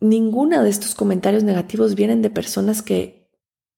ninguna 0.00 0.62
de 0.62 0.70
estos 0.70 0.94
comentarios 0.94 1.44
negativos 1.44 1.94
vienen 1.94 2.22
de 2.22 2.30
personas 2.30 2.82
que 2.82 3.25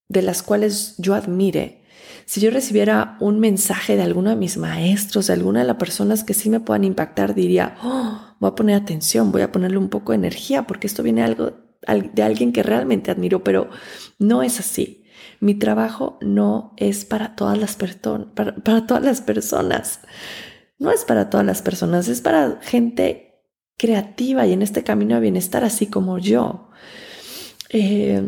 de 0.08 0.22
las 0.22 0.42
cuales 0.42 0.94
yo 0.98 1.14
admire. 1.14 1.82
Si 2.24 2.40
yo 2.40 2.50
recibiera 2.50 3.16
un 3.20 3.40
mensaje 3.40 3.96
de 3.96 4.02
alguno 4.02 4.30
de 4.30 4.36
mis 4.36 4.56
maestros, 4.56 5.28
de 5.28 5.32
alguna 5.32 5.60
de 5.60 5.66
las 5.66 5.76
personas 5.76 6.24
que 6.24 6.34
sí 6.34 6.50
me 6.50 6.60
puedan 6.60 6.84
impactar, 6.84 7.34
diría, 7.34 7.76
oh, 7.82 8.36
voy 8.38 8.50
a 8.50 8.54
poner 8.54 8.76
atención, 8.76 9.32
voy 9.32 9.42
a 9.42 9.52
ponerle 9.52 9.78
un 9.78 9.88
poco 9.88 10.12
de 10.12 10.16
energía 10.16 10.66
porque 10.66 10.86
esto 10.86 11.02
viene 11.02 11.22
algo 11.22 11.52
de 12.12 12.22
alguien 12.22 12.52
que 12.52 12.62
realmente 12.62 13.10
admiro, 13.10 13.42
pero 13.44 13.70
no 14.18 14.42
es 14.42 14.60
así. 14.60 15.04
Mi 15.40 15.54
trabajo 15.54 16.18
no 16.20 16.74
es 16.76 17.04
para 17.04 17.36
todas 17.36 17.56
las, 17.56 17.76
personas, 17.76 18.28
para, 18.34 18.86
todas 18.86 19.02
las 19.02 19.20
personas. 19.20 20.00
No 20.78 20.90
es 20.90 21.04
para 21.04 21.30
todas 21.30 21.46
las 21.46 21.62
personas, 21.62 22.08
es 22.08 22.20
para 22.20 22.58
gente 22.60 23.42
creativa 23.76 24.46
y 24.46 24.52
en 24.52 24.62
este 24.62 24.82
camino 24.82 25.14
de 25.14 25.20
bienestar, 25.20 25.64
así 25.64 25.86
como 25.86 26.18
yo. 26.18 26.68
Eh, 27.70 28.22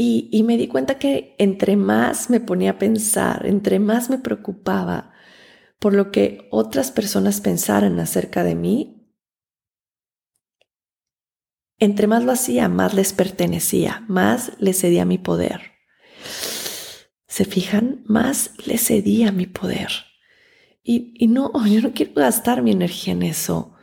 y, 0.00 0.44
me 0.44 0.56
di 0.56 0.68
cuenta 0.68 0.96
que 0.96 1.34
entre 1.38 1.74
más 1.76 2.30
me 2.30 2.38
ponía 2.38 2.70
a 2.70 2.78
pensar, 2.78 3.44
entre 3.46 3.80
más 3.80 4.08
me 4.10 4.18
preocupaba 4.18 5.12
por 5.80 5.92
lo 5.92 6.12
que 6.12 6.46
otras 6.52 6.92
personas 6.92 7.40
pensaran 7.40 7.98
acerca 7.98 8.44
de 8.44 8.54
mí, 8.54 9.12
entre 11.80 12.06
más 12.06 12.22
lo 12.22 12.30
hacía, 12.30 12.68
más 12.68 12.94
les 12.94 13.12
pertenecía, 13.12 14.04
más 14.06 14.52
les 14.60 14.80
cedía 14.80 15.04
mi 15.04 15.18
poder. 15.18 15.72
¿Se 17.26 17.44
fijan? 17.44 18.04
Más 18.06 18.52
les 18.66 18.86
cedía 18.86 19.32
mi 19.32 19.46
poder. 19.46 19.90
Y, 20.84 21.12
y 21.18 21.26
no, 21.26 21.50
yo 21.66 21.80
no 21.80 21.92
quiero 21.92 22.12
gastar 22.14 22.62
mi 22.62 22.70
energía 22.70 23.14
en 23.14 23.24
eso. 23.24 23.74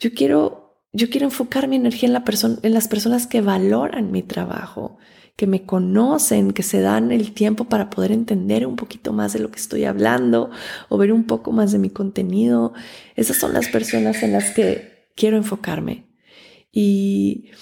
Yo 0.00 0.14
quiero, 0.14 0.82
yo 0.92 1.10
quiero 1.10 1.26
enfocar 1.26 1.68
mi 1.68 1.76
energía 1.76 2.08
en, 2.08 2.12
la 2.14 2.24
en 2.64 2.74
las 2.74 2.88
personas 2.88 3.28
que 3.28 3.40
valoran 3.40 4.10
mi 4.10 4.24
trabajo, 4.24 4.98
que 5.40 5.46
me 5.46 5.64
conocen, 5.64 6.52
que 6.52 6.62
se 6.62 6.82
dan 6.82 7.12
el 7.12 7.32
tiempo 7.32 7.64
para 7.64 7.88
poder 7.88 8.12
entender 8.12 8.66
un 8.66 8.76
poquito 8.76 9.14
más 9.14 9.32
de 9.32 9.38
lo 9.38 9.50
que 9.50 9.58
estoy 9.58 9.86
hablando 9.86 10.50
o 10.90 10.98
ver 10.98 11.14
un 11.14 11.24
poco 11.24 11.50
más 11.50 11.72
de 11.72 11.78
mi 11.78 11.88
contenido. 11.88 12.74
Esas 13.16 13.38
son 13.38 13.54
las 13.54 13.68
personas 13.68 14.22
en 14.22 14.32
las 14.32 14.50
que 14.50 15.08
quiero 15.16 15.38
enfocarme. 15.38 16.04
Y 16.70 17.52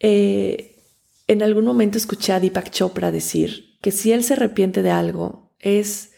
eh, 0.00 0.84
en 1.28 1.42
algún 1.42 1.64
momento 1.64 1.96
escuché 1.96 2.34
a 2.34 2.40
Deepak 2.40 2.68
Chopra 2.68 3.10
decir 3.10 3.78
que 3.80 3.90
si 3.90 4.12
él 4.12 4.22
se 4.22 4.34
arrepiente 4.34 4.82
de 4.82 4.90
algo, 4.90 5.54
es 5.60 6.12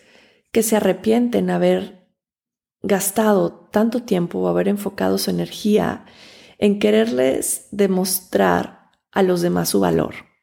que 0.50 0.64
se 0.64 0.74
arrepiente 0.74 1.38
en 1.38 1.50
haber 1.50 2.08
gastado 2.82 3.68
tanto 3.70 4.02
tiempo 4.02 4.40
o 4.40 4.48
haber 4.48 4.66
enfocado 4.66 5.18
su 5.18 5.30
energía 5.30 6.04
en 6.58 6.80
quererles 6.80 7.68
demostrar 7.70 8.90
a 9.12 9.22
los 9.22 9.40
demás 9.40 9.68
su 9.68 9.78
valor. 9.78 10.33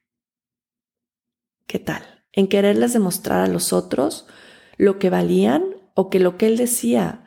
¿Qué 1.68 1.80
tal? 1.80 2.04
En 2.34 2.48
quererles 2.48 2.94
demostrar 2.94 3.42
a 3.42 3.48
los 3.48 3.74
otros 3.74 4.26
lo 4.78 5.00
que 5.00 5.10
valían 5.10 5.64
o 5.94 6.10
que 6.10 6.20
lo 6.20 6.38
que 6.38 6.48
él 6.48 6.58
decía 6.58 7.26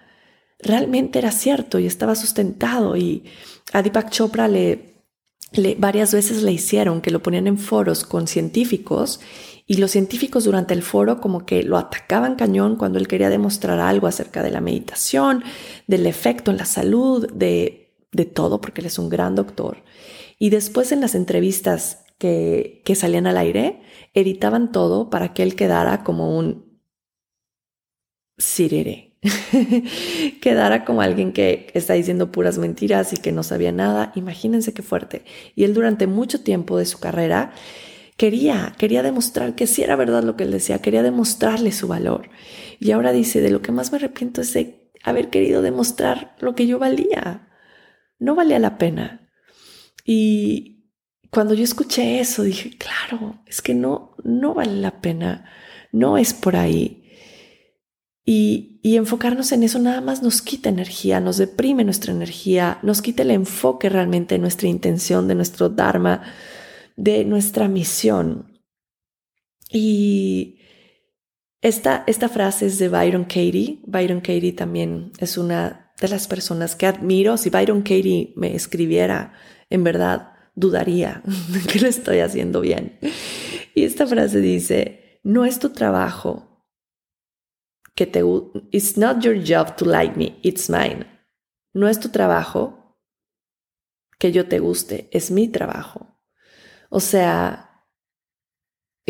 realmente 0.58 1.18
era 1.18 1.30
cierto 1.30 1.78
y 1.78 1.86
estaba 1.86 2.14
sustentado 2.14 2.96
y 2.96 3.24
a 3.72 3.82
Deepak 3.82 4.10
Chopra 4.10 4.48
le, 4.48 5.04
le, 5.52 5.74
varias 5.74 6.12
veces 6.12 6.42
le 6.42 6.52
hicieron 6.52 7.00
que 7.00 7.10
lo 7.10 7.22
ponían 7.22 7.46
en 7.46 7.58
foros 7.58 8.04
con 8.04 8.26
científicos 8.26 9.20
y 9.66 9.76
los 9.78 9.90
científicos 9.90 10.44
durante 10.44 10.74
el 10.74 10.82
foro 10.82 11.20
como 11.20 11.46
que 11.46 11.62
lo 11.62 11.78
atacaban 11.78 12.36
cañón 12.36 12.76
cuando 12.76 12.98
él 12.98 13.08
quería 13.08 13.30
demostrar 13.30 13.80
algo 13.80 14.06
acerca 14.06 14.42
de 14.42 14.50
la 14.50 14.60
meditación, 14.60 15.42
del 15.86 16.06
efecto 16.06 16.50
en 16.50 16.58
la 16.58 16.66
salud, 16.66 17.30
de, 17.32 17.94
de 18.12 18.24
todo, 18.26 18.60
porque 18.60 18.82
él 18.82 18.88
es 18.88 18.98
un 18.98 19.08
gran 19.08 19.34
doctor. 19.34 19.82
Y 20.38 20.50
después 20.50 20.92
en 20.92 21.00
las 21.00 21.14
entrevistas 21.14 22.03
que, 22.24 22.94
salían 22.94 23.26
al 23.26 23.36
aire, 23.36 23.82
editaban 24.14 24.72
todo 24.72 25.10
para 25.10 25.34
que 25.34 25.42
él 25.42 25.54
quedara 25.54 26.02
como 26.04 26.38
un 26.38 26.80
sirere, 28.38 29.18
quedara 30.40 30.86
como 30.86 31.02
alguien 31.02 31.32
que 31.32 31.70
está 31.74 31.92
diciendo 31.92 32.32
puras 32.32 32.56
mentiras 32.56 33.12
y 33.12 33.18
que 33.18 33.30
no 33.32 33.42
sabía 33.42 33.72
nada. 33.72 34.12
Imagínense 34.14 34.72
qué 34.72 34.82
fuerte. 34.82 35.24
Y 35.54 35.64
él 35.64 35.74
durante 35.74 36.06
mucho 36.06 36.40
tiempo 36.40 36.78
de 36.78 36.86
su 36.86 36.98
carrera 36.98 37.52
quería, 38.16 38.74
quería 38.78 39.02
demostrar 39.02 39.54
que 39.54 39.66
sí 39.66 39.82
era 39.82 39.94
verdad 39.94 40.22
lo 40.22 40.36
que 40.36 40.44
él 40.44 40.50
decía, 40.50 40.80
quería 40.80 41.02
demostrarle 41.02 41.72
su 41.72 41.88
valor. 41.88 42.30
Y 42.80 42.92
ahora 42.92 43.12
dice, 43.12 43.42
de 43.42 43.50
lo 43.50 43.60
que 43.60 43.72
más 43.72 43.92
me 43.92 43.98
arrepiento 43.98 44.40
es 44.40 44.54
de 44.54 44.90
haber 45.02 45.28
querido 45.28 45.60
demostrar 45.60 46.36
lo 46.40 46.54
que 46.54 46.66
yo 46.66 46.78
valía. 46.78 47.48
No 48.18 48.34
valía 48.34 48.58
la 48.58 48.78
pena. 48.78 49.30
Y 50.06 50.73
cuando 51.34 51.54
yo 51.54 51.64
escuché 51.64 52.20
eso, 52.20 52.44
dije, 52.44 52.78
claro, 52.78 53.40
es 53.44 53.60
que 53.60 53.74
no, 53.74 54.14
no 54.22 54.54
vale 54.54 54.76
la 54.76 55.00
pena. 55.00 55.44
No 55.90 56.16
es 56.16 56.32
por 56.32 56.54
ahí. 56.54 57.10
Y, 58.24 58.70
enfocarnos 58.84 59.50
en 59.50 59.64
eso 59.64 59.80
nada 59.80 60.00
más 60.00 60.22
nos 60.22 60.42
quita 60.42 60.68
energía, 60.68 61.18
nos 61.18 61.36
deprime 61.36 61.82
nuestra 61.82 62.12
energía, 62.12 62.78
nos 62.82 63.02
quita 63.02 63.22
el 63.22 63.32
enfoque 63.32 63.88
realmente 63.88 64.36
de 64.36 64.38
nuestra 64.38 64.68
intención, 64.68 65.26
de 65.26 65.34
nuestro 65.34 65.68
Dharma, 65.70 66.22
de 66.94 67.24
nuestra 67.24 67.66
misión. 67.66 68.60
Y 69.68 70.60
esta, 71.62 72.04
esta 72.06 72.28
frase 72.28 72.66
es 72.66 72.78
de 72.78 72.88
Byron 72.88 73.24
Katie. 73.24 73.80
Byron 73.86 74.20
Katie 74.20 74.52
también 74.52 75.10
es 75.18 75.36
una 75.36 75.92
de 76.00 76.08
las 76.08 76.28
personas 76.28 76.76
que 76.76 76.86
admiro. 76.86 77.36
Si 77.36 77.50
Byron 77.50 77.82
Katie 77.82 78.32
me 78.36 78.54
escribiera, 78.54 79.32
en 79.68 79.82
verdad 79.82 80.33
dudaría 80.54 81.22
que 81.72 81.80
lo 81.80 81.88
estoy 81.88 82.20
haciendo 82.20 82.60
bien. 82.60 82.98
Y 83.74 83.84
esta 83.84 84.06
frase 84.06 84.40
dice, 84.40 85.20
no 85.22 85.44
es 85.44 85.58
tu 85.58 85.70
trabajo 85.70 86.66
que 87.94 88.06
te 88.06 88.22
It's 88.70 88.96
not 88.96 89.22
your 89.22 89.36
job 89.36 89.76
to 89.76 89.84
like 89.84 90.16
me, 90.16 90.38
it's 90.42 90.68
mine. 90.68 91.06
No 91.72 91.88
es 91.88 91.98
tu 91.98 92.08
trabajo 92.08 92.98
que 94.18 94.32
yo 94.32 94.48
te 94.48 94.58
guste, 94.58 95.08
es 95.12 95.30
mi 95.30 95.48
trabajo. 95.48 96.20
O 96.88 97.00
sea, 97.00 97.84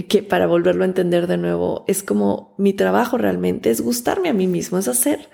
que 0.09 0.23
para 0.23 0.47
volverlo 0.47 0.83
a 0.85 0.87
entender 0.87 1.27
de 1.27 1.37
nuevo, 1.37 1.85
es 1.87 2.03
como 2.03 2.55
mi 2.59 2.73
trabajo 2.73 3.19
realmente 3.19 3.71
es 3.71 3.81
gustarme 3.81 4.29
a 4.29 4.35
mí 4.35 4.47
mismo, 4.47 4.79
es 4.79 4.89
hacer 4.89 5.29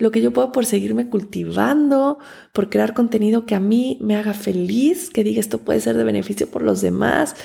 lo 0.00 0.10
que 0.10 0.22
yo 0.22 0.32
puedo 0.32 0.50
por 0.50 0.64
seguirme 0.64 1.08
cultivando, 1.08 2.18
por 2.52 2.70
crear 2.70 2.94
contenido 2.94 3.44
que 3.44 3.54
a 3.54 3.60
mí 3.60 3.98
me 4.00 4.16
haga 4.16 4.32
feliz, 4.32 5.10
que 5.10 5.22
diga 5.22 5.40
esto 5.40 5.58
puede 5.58 5.80
ser 5.80 5.96
de 5.96 6.04
beneficio 6.04 6.50
por 6.50 6.62
los 6.62 6.80
demás. 6.80 7.36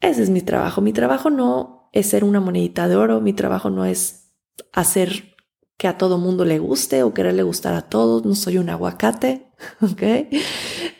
Ese 0.00 0.24
es 0.24 0.30
mi 0.30 0.42
trabajo. 0.42 0.80
Mi 0.80 0.92
trabajo 0.92 1.30
no 1.30 1.88
es 1.92 2.08
ser 2.08 2.24
una 2.24 2.40
monedita 2.40 2.88
de 2.88 2.96
oro, 2.96 3.20
mi 3.20 3.32
trabajo 3.32 3.70
no 3.70 3.84
es 3.84 4.34
hacer 4.72 5.36
que 5.76 5.86
a 5.86 5.96
todo 5.96 6.18
mundo 6.18 6.44
le 6.44 6.58
guste 6.58 7.04
o 7.04 7.14
quererle 7.14 7.44
gustar 7.44 7.74
a 7.74 7.82
todos. 7.82 8.24
No 8.24 8.34
soy 8.34 8.58
un 8.58 8.70
aguacate, 8.70 9.52
¿ok? 9.80 10.02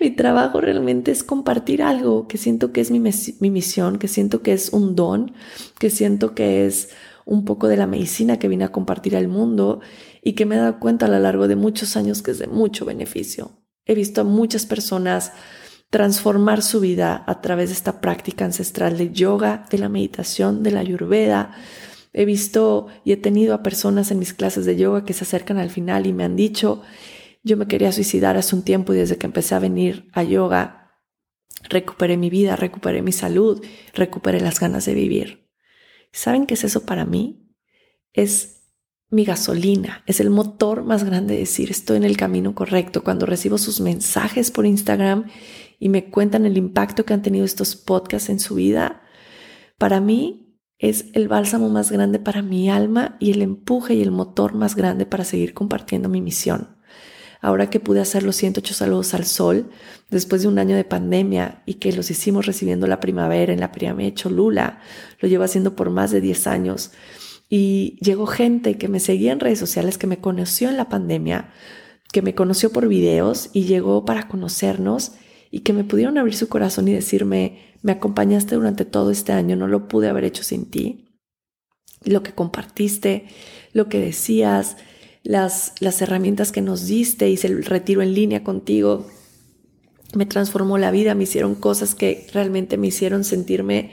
Mi 0.01 0.11
trabajo 0.11 0.61
realmente 0.61 1.11
es 1.11 1.25
compartir 1.25 1.83
algo 1.83 2.29
que 2.29 2.39
siento 2.39 2.73
que 2.73 2.81
es 2.81 2.93
mi, 2.93 3.01
mi 3.01 3.51
misión, 3.51 3.99
que 3.99 4.07
siento 4.07 4.43
que 4.43 4.53
es 4.53 4.73
un 4.73 4.95
don, 4.95 5.33
que 5.81 5.91
siento 5.91 6.37
que 6.37 6.67
es 6.67 6.91
un 7.29 7.45
poco 7.45 7.69
de 7.69 7.77
la 7.77 7.87
medicina 7.87 8.39
que 8.39 8.49
vine 8.49 8.65
a 8.65 8.73
compartir 8.73 9.15
al 9.15 9.29
mundo 9.29 9.81
y 10.23 10.33
que 10.35 10.47
me 10.47 10.57
he 10.57 10.59
dado 10.59 10.81
cuenta 10.81 11.07
a 11.07 11.09
lo 11.09 11.19
largo 11.19 11.49
de 11.49 11.57
muchos 11.57 11.97
años 11.97 12.23
que 12.23 12.33
es 12.33 12.39
de 12.39 12.47
mucho 12.47 12.85
beneficio. 12.85 13.63
He 13.85 13.95
visto 13.95 14.21
a 14.21 14.25
muchas 14.25 14.67
personas 14.67 15.33
transformar 15.91 16.63
su 16.63 16.81
vida 16.81 17.25
a 17.27 17.41
través 17.41 17.71
de 17.71 17.75
esta 17.75 18.01
práctica 18.01 18.45
ancestral 18.45 18.99
de 18.99 19.11
yoga, 19.11 19.67
de 19.71 19.79
la 19.79 19.89
meditación, 19.89 20.63
de 20.63 20.71
la 20.73 20.81
ayurveda, 20.81 21.55
He 22.13 22.25
visto 22.25 22.89
y 23.05 23.13
he 23.13 23.17
tenido 23.17 23.55
a 23.55 23.63
personas 23.63 24.11
en 24.11 24.19
mis 24.19 24.33
clases 24.35 24.65
de 24.65 24.77
yoga 24.77 25.05
que 25.05 25.13
se 25.13 25.25
acercan 25.25 25.59
al 25.59 25.71
final 25.71 26.07
y 26.07 26.13
me 26.13 26.25
han 26.25 26.37
dicho, 26.37 26.83
yo 27.43 27.57
me 27.57 27.69
quería 27.69 27.93
suicidar 27.93 28.37
hace 28.37 28.57
un 28.57 28.63
tiempo 28.63 28.93
y 28.93 28.97
desde 28.97 29.19
que 29.19 29.27
empecé 29.27 29.55
a 29.55 29.61
venir 29.61 30.09
a 30.13 30.23
yoga, 30.23 31.01
recuperé 31.69 32.17
mi 32.17 32.31
vida, 32.31 32.57
recuperé 32.57 33.03
mi 33.03 33.13
salud, 33.13 33.65
recuperé 33.95 34.41
las 34.41 34.59
ganas 34.59 34.85
de 34.87 34.95
vivir. 34.95 35.49
¿Saben 36.13 36.47
qué 36.47 36.55
es 36.55 36.65
eso 36.65 36.87
para 36.87 37.05
mí? 37.05 37.55
Es 38.13 38.58
mi 39.11 39.25
gasolina, 39.25 40.03
es 40.07 40.21
el 40.21 40.29
motor 40.29 40.85
más 40.85 41.05
grande 41.05 41.35
de 41.35 41.41
decir 41.41 41.71
estoy 41.71 41.97
en 41.97 42.05
el 42.05 42.17
camino 42.17 42.55
correcto. 42.55 43.03
Cuando 43.03 43.25
recibo 43.27 43.57
sus 43.57 43.81
mensajes 43.81 44.51
por 44.51 44.67
Instagram 44.67 45.27
y 45.79 45.89
me 45.89 46.11
cuentan 46.11 46.45
el 46.45 46.59
impacto 46.59 47.05
que 47.05 47.15
han 47.15 47.23
tenido 47.23 47.45
estos 47.45 47.75
podcasts 47.75 48.29
en 48.29 48.39
su 48.39 48.57
vida, 48.57 49.03
para 49.79 50.01
mí 50.01 50.59
es 50.79 51.07
el 51.15 51.27
bálsamo 51.27 51.71
más 51.71 51.91
grande 51.91 52.19
para 52.19 52.43
mi 52.43 52.71
alma 52.71 53.17
y 53.19 53.31
el 53.31 53.43
empuje 53.43 53.95
y 53.95 54.03
el 54.03 54.11
motor 54.11 54.55
más 54.55 54.77
grande 54.77 55.07
para 55.07 55.25
seguir 55.25 55.55
compartiendo 55.55 56.09
mi 56.09 56.21
misión. 56.21 56.77
Ahora 57.41 57.71
que 57.71 57.81
pude 57.81 58.01
hacer 58.01 58.25
los 58.25 58.37
108 58.37 58.75
saludos 58.75 59.15
al 59.15 59.25
sol, 59.25 59.71
después 60.11 60.43
de 60.43 60.49
un 60.49 60.59
año 60.59 60.77
de 60.77 60.85
pandemia 60.85 61.63
y 61.67 61.75
que 61.75 61.93
los 61.93 62.11
hicimos 62.11 62.47
recibiendo 62.47 62.87
la 62.87 63.01
primavera 63.01 63.53
en 63.53 63.61
la 63.61 63.73
pirámide 63.73 64.15
Cholula, 64.15 64.81
lo 65.21 65.29
llevo 65.29 65.45
haciendo 65.45 65.77
por 65.77 65.91
más 65.91 66.11
de 66.11 66.21
10 66.21 66.47
años. 66.49 66.93
Y 67.49 67.99
llegó 68.01 68.27
gente 68.27 68.77
que 68.77 68.89
me 68.89 69.01
seguía 69.01 69.33
en 69.33 69.41
redes 69.41 69.59
sociales, 69.59 69.97
que 69.97 70.07
me 70.07 70.19
conoció 70.19 70.69
en 70.69 70.77
la 70.77 70.89
pandemia, 70.89 71.51
que 72.13 72.23
me 72.23 72.35
conoció 72.35 72.71
por 72.71 72.89
videos 72.89 73.51
y 73.53 73.65
llegó 73.65 74.05
para 74.05 74.29
conocernos 74.29 75.13
y 75.51 75.61
que 75.61 75.73
me 75.73 75.85
pudieron 75.85 76.19
abrir 76.19 76.37
su 76.37 76.49
corazón 76.49 76.89
y 76.89 76.93
decirme, 76.93 77.59
me 77.83 77.93
acompañaste 77.93 78.55
durante 78.55 78.85
todo 78.85 79.11
este 79.11 79.33
año, 79.33 79.57
no 79.57 79.67
lo 79.67 79.89
pude 79.89 80.09
haber 80.09 80.25
hecho 80.25 80.43
sin 80.43 80.67
ti. 80.67 81.07
Lo 82.05 82.23
que 82.23 82.33
compartiste, 82.33 83.27
lo 83.73 83.89
que 83.89 83.99
decías, 83.99 84.77
las, 85.23 85.75
las 85.81 86.01
herramientas 86.03 86.53
que 86.53 86.61
nos 86.61 86.87
diste, 86.87 87.31
hice 87.31 87.47
el 87.47 87.65
retiro 87.65 88.03
en 88.03 88.15
línea 88.15 88.45
contigo, 88.45 89.07
me 90.15 90.27
transformó 90.27 90.79
la 90.79 90.91
vida, 90.91 91.15
me 91.15 91.25
hicieron 91.25 91.55
cosas 91.55 91.95
que 91.95 92.27
realmente 92.33 92.79
me 92.79 92.87
hicieron 92.87 93.25
sentirme 93.25 93.93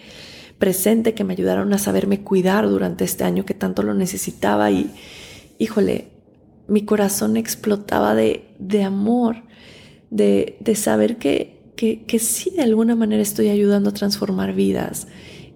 presente, 0.58 1.14
que 1.14 1.24
me 1.24 1.34
ayudaron 1.34 1.74
a 1.74 1.78
saberme 1.78 2.22
cuidar 2.22 2.68
durante 2.70 3.04
este 3.04 3.24
año 3.24 3.46
que 3.46 3.54
tanto 3.54 3.84
lo 3.84 3.94
necesitaba 3.94 4.72
y, 4.72 4.92
híjole, 5.58 6.10
mi 6.68 6.86
corazón 6.86 7.38
explotaba 7.38 8.16
de, 8.16 8.48
de 8.60 8.84
amor, 8.84 9.44
de, 10.10 10.58
de 10.60 10.76
saber 10.76 11.18
que, 11.18 11.72
que, 11.76 12.04
que 12.06 12.20
sí 12.20 12.52
de 12.52 12.64
alguna 12.64 12.96
manera 12.96 13.22
estoy 13.22 13.50
ayudando 13.50 13.90
a 13.90 13.94
transformar 13.94 14.54
vidas. 14.54 15.08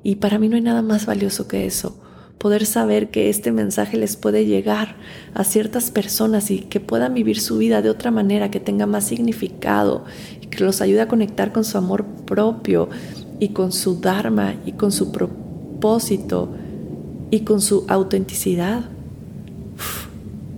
Y 0.03 0.15
para 0.15 0.39
mí 0.39 0.49
no 0.49 0.55
hay 0.55 0.61
nada 0.61 0.81
más 0.81 1.05
valioso 1.05 1.47
que 1.47 1.65
eso 1.65 1.99
poder 2.39 2.65
saber 2.65 3.09
que 3.11 3.29
este 3.29 3.51
mensaje 3.51 3.97
les 3.97 4.15
puede 4.15 4.45
llegar 4.45 4.95
a 5.33 5.43
ciertas 5.43 5.91
personas 5.91 6.49
y 6.49 6.59
que 6.59 6.79
puedan 6.79 7.13
vivir 7.13 7.39
su 7.39 7.57
vida 7.57 7.81
de 7.81 7.89
otra 7.89 8.11
manera, 8.11 8.49
que 8.49 8.61
tenga 8.61 8.87
más 8.87 9.03
significado 9.03 10.05
que 10.49 10.63
los 10.63 10.81
ayude 10.81 11.01
a 11.01 11.07
conectar 11.07 11.51
con 11.51 11.63
su 11.63 11.77
amor 11.77 12.05
propio 12.25 12.89
y 13.39 13.49
con 13.49 13.71
su 13.71 13.99
dharma 13.99 14.55
y 14.65 14.73
con 14.73 14.91
su 14.91 15.11
propósito 15.11 16.49
y 17.31 17.41
con 17.41 17.61
su 17.61 17.85
autenticidad, 17.87 18.89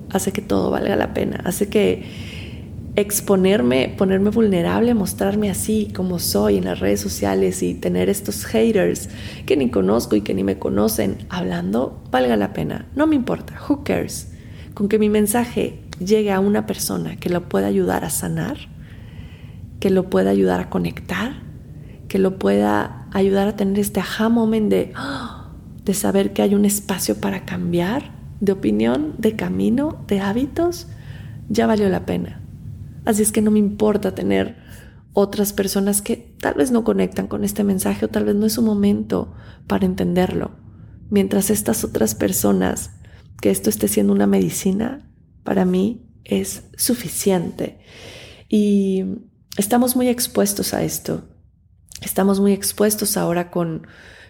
hace 0.10 0.32
que 0.32 0.42
todo 0.42 0.72
valga 0.72 0.96
la 0.96 1.14
pena, 1.14 1.42
hace 1.46 1.70
que 1.70 2.04
exponerme, 2.96 3.94
ponerme 3.98 4.32
vulnerable, 4.32 4.94
mostrarme 4.94 5.50
así 5.50 5.92
como 5.96 6.20
soy 6.20 6.58
en 6.58 6.66
las 6.66 6.80
redes 6.80 7.00
sociales 7.00 7.64
y 7.64 7.74
tener 7.74 8.10
estos 8.10 8.46
haters 8.46 9.10
que 9.46 9.56
ni 9.56 9.70
conozco 9.70 10.16
y 10.16 10.22
que 10.22 10.34
ni 10.34 10.44
me 10.44 10.60
conocen 10.60 11.18
hablando, 11.30 12.02
valga 12.12 12.36
la 12.36 12.54
pena. 12.54 12.88
No 12.96 13.08
me 13.08 13.16
importa, 13.16 13.56
who 13.70 13.84
cares? 13.84 14.34
Con 14.74 14.90
que 14.90 15.00
mi 15.00 15.10
mensaje 15.10 15.80
llegue 16.06 16.32
a 16.32 16.40
una 16.40 16.66
persona 16.66 17.16
que 17.18 17.30
lo 17.30 17.48
pueda 17.48 17.68
ayudar 17.68 18.04
a 18.04 18.10
sanar, 18.10 18.58
que 19.80 19.90
lo 19.90 20.10
pueda 20.10 20.32
ayudar 20.32 20.60
a 20.60 20.70
conectar, 20.70 21.51
que 22.12 22.20
lo 22.20 22.38
pueda 22.38 23.08
ayudar 23.14 23.48
a 23.48 23.56
tener 23.56 23.80
este 23.80 24.02
aha 24.02 24.28
moment 24.28 24.70
de, 24.70 24.92
de 25.86 25.94
saber 25.94 26.34
que 26.34 26.42
hay 26.42 26.56
un 26.56 26.66
espacio 26.66 27.16
para 27.22 27.46
cambiar 27.46 28.12
de 28.42 28.52
opinión, 28.52 29.16
de 29.18 29.38
camino, 29.38 30.04
de 30.08 30.20
hábitos, 30.20 30.88
ya 31.48 31.68
valió 31.68 31.88
la 31.88 32.06
pena. 32.06 32.42
Así 33.06 33.22
es 33.22 33.32
que 33.32 33.42
no 33.42 33.50
me 33.50 33.60
importa 33.60 34.14
tener 34.14 34.58
otras 35.14 35.54
personas 35.54 36.02
que 36.02 36.18
tal 36.18 36.56
vez 36.56 36.70
no 36.70 36.84
conectan 36.84 37.28
con 37.28 37.46
este 37.46 37.64
mensaje 37.64 38.04
o 38.04 38.10
tal 38.10 38.26
vez 38.26 38.36
no 38.36 38.46
es 38.46 38.52
su 38.52 38.62
momento 38.62 39.34
para 39.66 39.86
entenderlo. 39.86 40.52
Mientras 41.10 41.50
estas 41.50 41.86
otras 41.86 42.14
personas, 42.14 42.92
que 43.40 43.52
esto 43.52 43.70
esté 43.70 43.88
siendo 43.88 44.12
una 44.12 44.28
medicina, 44.28 45.10
para 45.46 45.64
mí 45.64 46.10
es 46.26 46.64
suficiente. 46.76 47.80
Y 48.50 49.06
estamos 49.56 49.96
muy 49.96 50.10
expuestos 50.10 50.74
a 50.74 50.84
esto. 50.84 51.31
Estamos 52.02 52.40
muy 52.40 52.52
expuestos 52.52 53.16
ahora 53.16 53.52
con, 53.52 53.88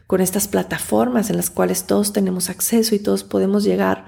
con 0.08 0.22
estas 0.22 0.48
plataformas 0.48 1.30
en 1.30 1.38
las 1.38 1.50
cuales 1.50 1.86
todos 1.86 2.14
tenemos 2.14 2.50
acceso 2.50 2.94
y 2.94 3.00
todos 3.00 3.24
podemos 3.24 3.64
llegar 3.64 4.06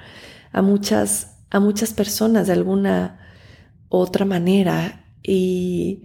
a 0.52 0.62
muchas, 0.62 1.38
a 1.49 1.60
muchas 1.60 1.93
personas 1.93 2.47
de 2.47 2.54
alguna 2.54 3.19
otra 3.88 4.26
manera. 4.26 5.06
Y, 5.23 6.04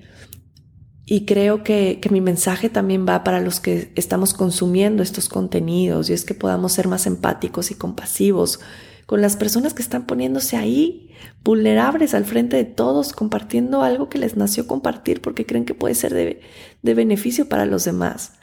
y 1.05 1.25
creo 1.25 1.65
que, 1.65 1.99
que, 2.01 2.11
mi 2.11 2.21
mensaje 2.21 2.71
también 2.71 3.07
va 3.09 3.25
para 3.25 3.41
los 3.41 3.59
que 3.59 3.93
estamos 3.97 4.35
consumiendo 4.35 5.03
estos 5.03 5.29
contenidos 5.29 6.11
y 6.11 6.13
es 6.13 6.25
que 6.25 6.35
podamos 6.35 6.73
ser 6.73 6.87
más 6.87 7.07
empáticos 7.07 7.73
y 7.73 7.75
compasivos 7.75 8.61
con 9.09 9.23
las 9.23 9.37
personas 9.37 9.73
que 9.73 9.81
están 9.81 10.05
poniéndose 10.05 10.59
ahí, 10.59 11.09
vulnerables 11.43 12.13
al 12.13 12.27
frente 12.27 12.59
de 12.59 12.67
todos, 12.67 13.15
compartiendo 13.15 13.81
algo 13.81 14.11
que 14.11 14.19
les 14.19 14.37
nació 14.37 14.67
compartir 14.67 15.23
porque 15.23 15.47
creen 15.47 15.65
que 15.65 15.73
puede 15.73 15.95
ser 15.95 16.13
de, 16.13 16.43
de 16.83 16.95
beneficio 16.95 17.49
para 17.49 17.65
los 17.65 17.87
demás. 17.87 18.35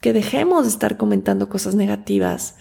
Que 0.00 0.12
dejemos 0.12 0.64
de 0.64 0.70
estar 0.70 0.96
comentando 0.96 1.48
cosas 1.48 1.76
negativas 1.76 2.56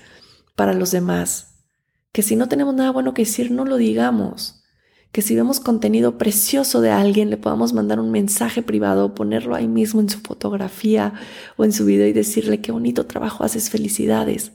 para 0.55 0.73
los 0.73 0.91
demás. 0.91 1.65
Que 2.11 2.21
si 2.21 2.35
no 2.35 2.47
tenemos 2.47 2.75
nada 2.75 2.91
bueno 2.91 3.15
que 3.15 3.23
decir, 3.23 3.49
no 3.49 3.65
lo 3.65 3.77
digamos 3.77 4.63
que 5.11 5.21
si 5.21 5.35
vemos 5.35 5.59
contenido 5.59 6.17
precioso 6.17 6.81
de 6.81 6.89
alguien, 6.89 7.29
le 7.29 7.37
podamos 7.37 7.71
mandar 7.71 7.99
un 7.99 8.09
mensaje 8.09 8.63
privado, 8.63 9.13
ponerlo 9.13 9.53
ahí 9.53 9.67
mismo 9.67 10.01
en 10.01 10.09
su 10.09 10.19
fotografía 10.19 11.13
o 11.55 11.63
en 11.63 11.71
su 11.71 11.85
video 11.85 12.07
y 12.07 12.13
decirle 12.13 12.61
qué 12.61 12.71
bonito 12.71 13.05
trabajo 13.05 13.43
haces, 13.43 13.69
felicidades. 13.69 14.53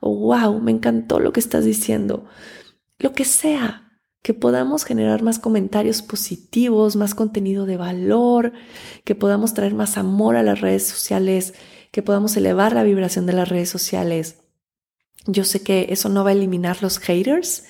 O 0.00 0.14
wow, 0.14 0.60
me 0.60 0.70
encantó 0.70 1.20
lo 1.20 1.32
que 1.32 1.40
estás 1.40 1.64
diciendo. 1.64 2.26
Lo 2.98 3.12
que 3.12 3.24
sea, 3.24 3.88
que 4.22 4.34
podamos 4.34 4.84
generar 4.84 5.22
más 5.22 5.38
comentarios 5.38 6.02
positivos, 6.02 6.96
más 6.96 7.14
contenido 7.14 7.66
de 7.66 7.76
valor, 7.76 8.52
que 9.04 9.14
podamos 9.14 9.54
traer 9.54 9.74
más 9.74 9.96
amor 9.96 10.36
a 10.36 10.42
las 10.42 10.60
redes 10.60 10.86
sociales, 10.86 11.54
que 11.92 12.02
podamos 12.02 12.36
elevar 12.36 12.72
la 12.72 12.82
vibración 12.82 13.26
de 13.26 13.32
las 13.32 13.48
redes 13.48 13.70
sociales. 13.70 14.38
Yo 15.26 15.44
sé 15.44 15.62
que 15.62 15.86
eso 15.90 16.08
no 16.08 16.24
va 16.24 16.30
a 16.30 16.32
eliminar 16.34 16.82
los 16.82 16.98
haters, 16.98 17.64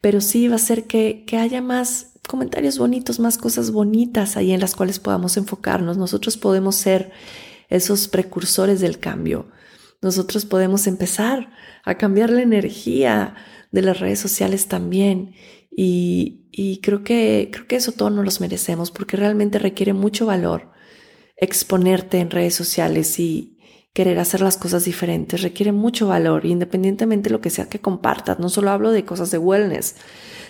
pero 0.00 0.20
sí 0.20 0.48
va 0.48 0.56
a 0.56 0.58
ser 0.58 0.84
que, 0.84 1.24
que 1.26 1.36
haya 1.36 1.60
más 1.60 2.12
comentarios 2.26 2.78
bonitos, 2.78 3.18
más 3.18 3.38
cosas 3.38 3.70
bonitas 3.70 4.36
ahí 4.36 4.52
en 4.52 4.60
las 4.60 4.74
cuales 4.76 5.00
podamos 5.00 5.36
enfocarnos. 5.36 5.98
Nosotros 5.98 6.36
podemos 6.36 6.76
ser 6.76 7.10
esos 7.68 8.08
precursores 8.08 8.80
del 8.80 8.98
cambio. 8.98 9.48
Nosotros 10.02 10.46
podemos 10.46 10.86
empezar 10.86 11.50
a 11.84 11.96
cambiar 11.96 12.30
la 12.30 12.42
energía 12.42 13.34
de 13.70 13.82
las 13.82 14.00
redes 14.00 14.18
sociales 14.18 14.66
también. 14.66 15.34
Y, 15.70 16.48
y 16.50 16.80
creo, 16.80 17.04
que, 17.04 17.50
creo 17.52 17.66
que 17.66 17.76
eso 17.76 17.92
todos 17.92 18.12
nos 18.12 18.24
los 18.24 18.40
merecemos 18.40 18.90
porque 18.90 19.16
realmente 19.16 19.58
requiere 19.58 19.92
mucho 19.92 20.26
valor 20.26 20.70
exponerte 21.36 22.18
en 22.18 22.30
redes 22.30 22.54
sociales 22.54 23.18
y, 23.18 23.56
querer 23.92 24.18
hacer 24.18 24.40
las 24.40 24.56
cosas 24.56 24.84
diferentes 24.84 25.42
requiere 25.42 25.72
mucho 25.72 26.06
valor, 26.06 26.46
independientemente 26.46 27.28
de 27.28 27.32
lo 27.32 27.40
que 27.40 27.50
sea 27.50 27.68
que 27.68 27.80
compartas. 27.80 28.38
No 28.38 28.48
solo 28.48 28.70
hablo 28.70 28.92
de 28.92 29.04
cosas 29.04 29.30
de 29.30 29.38
wellness. 29.38 29.96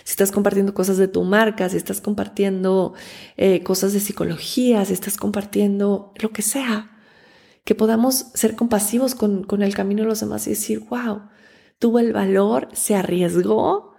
Si 0.03 0.11
estás 0.11 0.31
compartiendo 0.31 0.73
cosas 0.73 0.97
de 0.97 1.07
tu 1.07 1.23
marca, 1.23 1.69
si 1.69 1.77
estás 1.77 2.01
compartiendo 2.01 2.93
eh, 3.37 3.63
cosas 3.63 3.93
de 3.93 3.99
psicología, 3.99 4.85
si 4.85 4.93
estás 4.93 5.17
compartiendo 5.17 6.13
lo 6.19 6.31
que 6.31 6.41
sea, 6.41 6.90
que 7.63 7.75
podamos 7.75 8.27
ser 8.33 8.55
compasivos 8.55 9.15
con, 9.15 9.43
con 9.43 9.61
el 9.61 9.75
camino 9.75 10.03
de 10.03 10.09
los 10.09 10.19
demás 10.19 10.47
y 10.47 10.51
decir, 10.51 10.79
wow, 10.89 11.29
tuvo 11.79 11.99
el 11.99 12.13
valor, 12.13 12.69
se 12.73 12.95
arriesgó, 12.95 13.95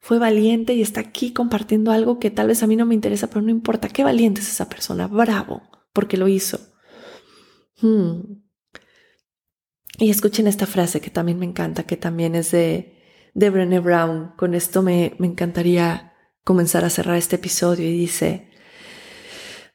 fue 0.00 0.18
valiente 0.18 0.74
y 0.74 0.82
está 0.82 1.00
aquí 1.00 1.32
compartiendo 1.32 1.92
algo 1.92 2.18
que 2.18 2.30
tal 2.30 2.48
vez 2.48 2.62
a 2.62 2.66
mí 2.66 2.76
no 2.76 2.86
me 2.86 2.94
interesa, 2.94 3.28
pero 3.28 3.42
no 3.42 3.50
importa, 3.50 3.88
qué 3.88 4.04
valiente 4.04 4.40
es 4.40 4.48
esa 4.48 4.68
persona, 4.68 5.06
bravo, 5.06 5.62
porque 5.92 6.16
lo 6.16 6.28
hizo. 6.28 6.58
Hmm. 7.80 8.42
Y 9.98 10.10
escuchen 10.10 10.46
esta 10.46 10.66
frase 10.66 11.00
que 11.00 11.10
también 11.10 11.38
me 11.38 11.46
encanta, 11.46 11.84
que 11.84 11.96
también 11.96 12.34
es 12.34 12.50
de, 12.50 13.02
de 13.34 13.50
Brené 13.50 13.80
Brown. 13.80 14.32
Con 14.36 14.54
esto 14.54 14.82
me, 14.82 15.14
me 15.18 15.26
encantaría 15.26 16.12
comenzar 16.44 16.84
a 16.84 16.90
cerrar 16.90 17.16
este 17.16 17.36
episodio 17.36 17.88
y 17.88 17.96
dice, 17.96 18.50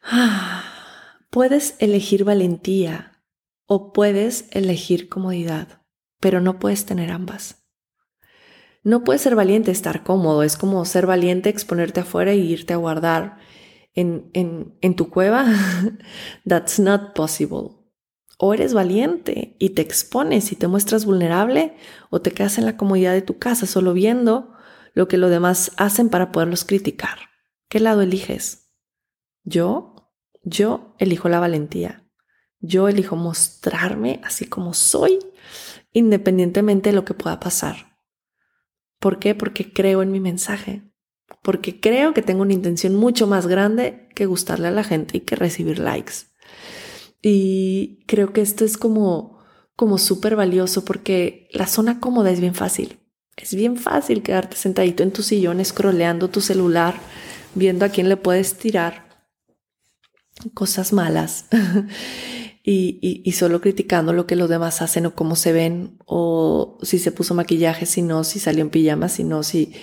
ah, 0.04 0.64
puedes 1.30 1.76
elegir 1.80 2.24
valentía 2.24 3.11
o 3.74 3.94
puedes 3.94 4.50
elegir 4.52 5.08
comodidad, 5.08 5.82
pero 6.20 6.42
no 6.42 6.60
puedes 6.60 6.86
tener 6.86 7.10
ambas. 7.10 7.64
No 8.84 9.06
puedes 9.06 9.22
ser 9.22 9.34
valiente 9.34 9.72
estar 9.72 10.04
cómodo, 10.04 10.44
es 10.44 10.58
como 10.58 10.84
ser 10.84 11.08
valiente 11.08 11.48
exponerte 11.48 12.02
afuera 12.02 12.34
y 12.34 12.52
irte 12.52 12.74
a 12.74 12.76
guardar 12.76 13.38
en, 13.94 14.30
en, 14.34 14.78
en 14.82 14.98
tu 14.98 15.10
cueva. 15.10 15.46
That's 16.46 16.82
not 16.82 17.16
possible. 17.16 17.78
O 18.38 18.54
eres 18.54 18.74
valiente 18.74 19.56
y 19.58 19.70
te 19.70 19.82
expones 19.82 20.52
y 20.52 20.58
te 20.58 20.68
muestras 20.68 21.06
vulnerable 21.06 21.78
o 22.10 22.20
te 22.20 22.32
quedas 22.32 22.58
en 22.58 22.66
la 22.66 22.76
comodidad 22.76 23.14
de 23.14 23.22
tu 23.22 23.40
casa 23.40 23.68
solo 23.68 23.94
viendo 23.94 24.54
lo 24.94 25.08
que 25.08 25.16
los 25.16 25.30
demás 25.32 25.72
hacen 25.78 26.10
para 26.10 26.34
poderlos 26.34 26.66
criticar. 26.66 27.20
¿Qué 27.70 27.80
lado 27.80 28.02
eliges? 28.02 28.74
Yo, 29.46 30.12
yo 30.44 30.94
elijo 31.00 31.30
la 31.30 31.40
valentía. 31.40 32.01
Yo 32.62 32.88
elijo 32.88 33.16
mostrarme 33.16 34.22
así 34.24 34.46
como 34.46 34.74
soy, 34.74 35.20
independientemente 35.94 36.90
de 36.90 36.96
lo 36.96 37.06
que 37.06 37.14
pueda 37.14 37.40
pasar. 37.40 37.98
¿Por 39.00 39.20
qué? 39.20 39.34
Porque 39.34 39.74
creo 39.74 40.04
en 40.04 40.12
mi 40.12 40.20
mensaje. 40.20 40.84
Porque 41.42 41.80
creo 41.80 42.14
que 42.14 42.22
tengo 42.22 42.44
una 42.44 42.54
intención 42.54 42.96
mucho 42.96 43.26
más 43.26 43.48
grande 43.48 44.08
que 44.14 44.28
gustarle 44.28 44.68
a 44.68 44.72
la 44.72 44.84
gente 44.84 45.18
y 45.18 45.22
que 45.22 45.36
recibir 45.36 45.80
likes. 45.80 46.14
Y 47.22 48.04
creo 48.06 48.32
que 48.32 48.42
esto 48.42 48.64
es 48.64 48.78
como, 48.78 49.40
como 49.76 49.98
súper 49.98 50.36
valioso 50.36 50.86
porque 50.86 51.48
la 51.52 51.68
zona 51.68 52.00
cómoda 52.00 52.32
es 52.32 52.40
bien 52.40 52.54
fácil. 52.54 53.00
Es 53.38 53.56
bien 53.56 53.78
fácil 53.78 54.22
quedarte 54.22 54.56
sentadito 54.56 55.02
en 55.02 55.12
tu 55.12 55.24
sillón, 55.24 55.64
scrolleando 55.66 56.30
tu 56.30 56.42
celular, 56.42 56.96
viendo 57.56 57.86
a 57.86 57.90
quién 57.90 58.08
le 58.08 58.18
puedes 58.18 58.58
tirar 58.58 59.10
cosas 60.54 60.92
malas 60.94 61.46
y, 62.64 63.32
solo 63.32 63.62
criticando 63.62 64.14
lo 64.14 64.28
que 64.28 64.36
los 64.36 64.50
demás 64.50 64.82
hacen 64.82 65.06
o 65.08 65.16
cómo 65.16 65.36
se 65.36 65.52
ven 65.52 65.98
o 66.06 66.78
si 66.84 67.00
se 67.00 67.12
puso 67.12 67.34
maquillaje, 67.34 67.86
si 67.86 68.02
no, 68.02 68.24
si 68.24 68.40
salió 68.40 68.62
en 68.62 68.70
pijama, 68.70 69.10
si 69.10 69.24
no, 69.24 69.44
si 69.44 69.74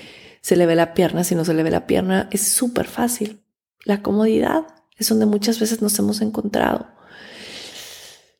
se 0.41 0.57
le 0.57 0.67
ve 0.67 0.77
la 0.77 0.95
pierna, 0.95 1.25
si 1.25 1.35
no 1.35 1.45
se 1.45 1.55
le 1.55 1.63
ve 1.63 1.71
la 1.71 1.87
pierna. 1.87 2.29
Es 2.31 2.47
súper 2.49 2.87
fácil. 2.87 3.43
La 3.85 4.03
comodidad 4.03 4.67
es 4.97 5.09
donde 5.09 5.27
muchas 5.27 5.59
veces 5.59 5.83
nos 5.83 5.99
hemos 5.99 6.21
encontrado. 6.21 6.87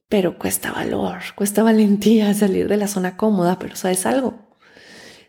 pero 0.09 0.39
cuesta 0.39 0.73
valor, 0.73 1.19
cuesta 1.37 1.63
valentía 1.63 2.33
salir 2.33 2.67
de 2.69 2.79
la 2.79 2.89
zona 2.89 3.19
cómoda, 3.19 3.59
pero 3.59 3.77
sabes 3.77 4.07
algo, 4.07 4.57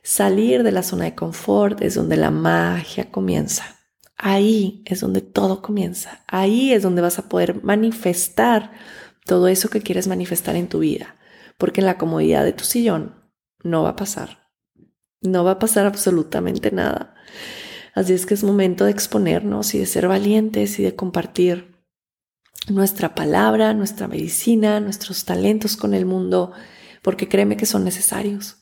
salir 0.03 0.63
de 0.63 0.71
la 0.71 0.83
zona 0.83 1.05
de 1.05 1.15
confort 1.15 1.81
es 1.81 1.95
donde 1.95 2.15
la 2.15 2.31
magia 2.31 3.11
comienza. 3.11 3.78
Ahí 4.21 4.83
es 4.85 4.99
donde 4.99 5.21
todo 5.21 5.61
comienza. 5.61 6.25
Ahí 6.27 6.73
es 6.73 6.83
donde 6.83 7.01
vas 7.01 7.19
a 7.19 7.29
poder 7.29 7.63
manifestar 7.63 8.73
todo 9.25 9.47
eso 9.47 9.69
que 9.69 9.79
quieres 9.79 10.09
manifestar 10.09 10.57
en 10.57 10.67
tu 10.67 10.79
vida. 10.79 11.15
Porque 11.57 11.79
en 11.79 11.85
la 11.85 11.97
comodidad 11.97 12.43
de 12.43 12.51
tu 12.51 12.65
sillón 12.65 13.15
no 13.63 13.81
va 13.83 13.91
a 13.91 13.95
pasar. 13.95 14.49
No 15.21 15.45
va 15.45 15.51
a 15.51 15.59
pasar 15.59 15.85
absolutamente 15.85 16.69
nada. 16.71 17.15
Así 17.95 18.11
es 18.11 18.25
que 18.25 18.33
es 18.33 18.43
momento 18.43 18.83
de 18.83 18.91
exponernos 18.91 19.73
y 19.73 19.79
de 19.79 19.85
ser 19.85 20.09
valientes 20.09 20.79
y 20.79 20.83
de 20.83 20.95
compartir 20.95 21.77
nuestra 22.67 23.15
palabra, 23.15 23.73
nuestra 23.73 24.09
medicina, 24.09 24.81
nuestros 24.81 25.23
talentos 25.23 25.77
con 25.77 25.93
el 25.93 26.05
mundo, 26.05 26.51
porque 27.01 27.29
créeme 27.29 27.55
que 27.55 27.65
son 27.65 27.85
necesarios. 27.85 28.57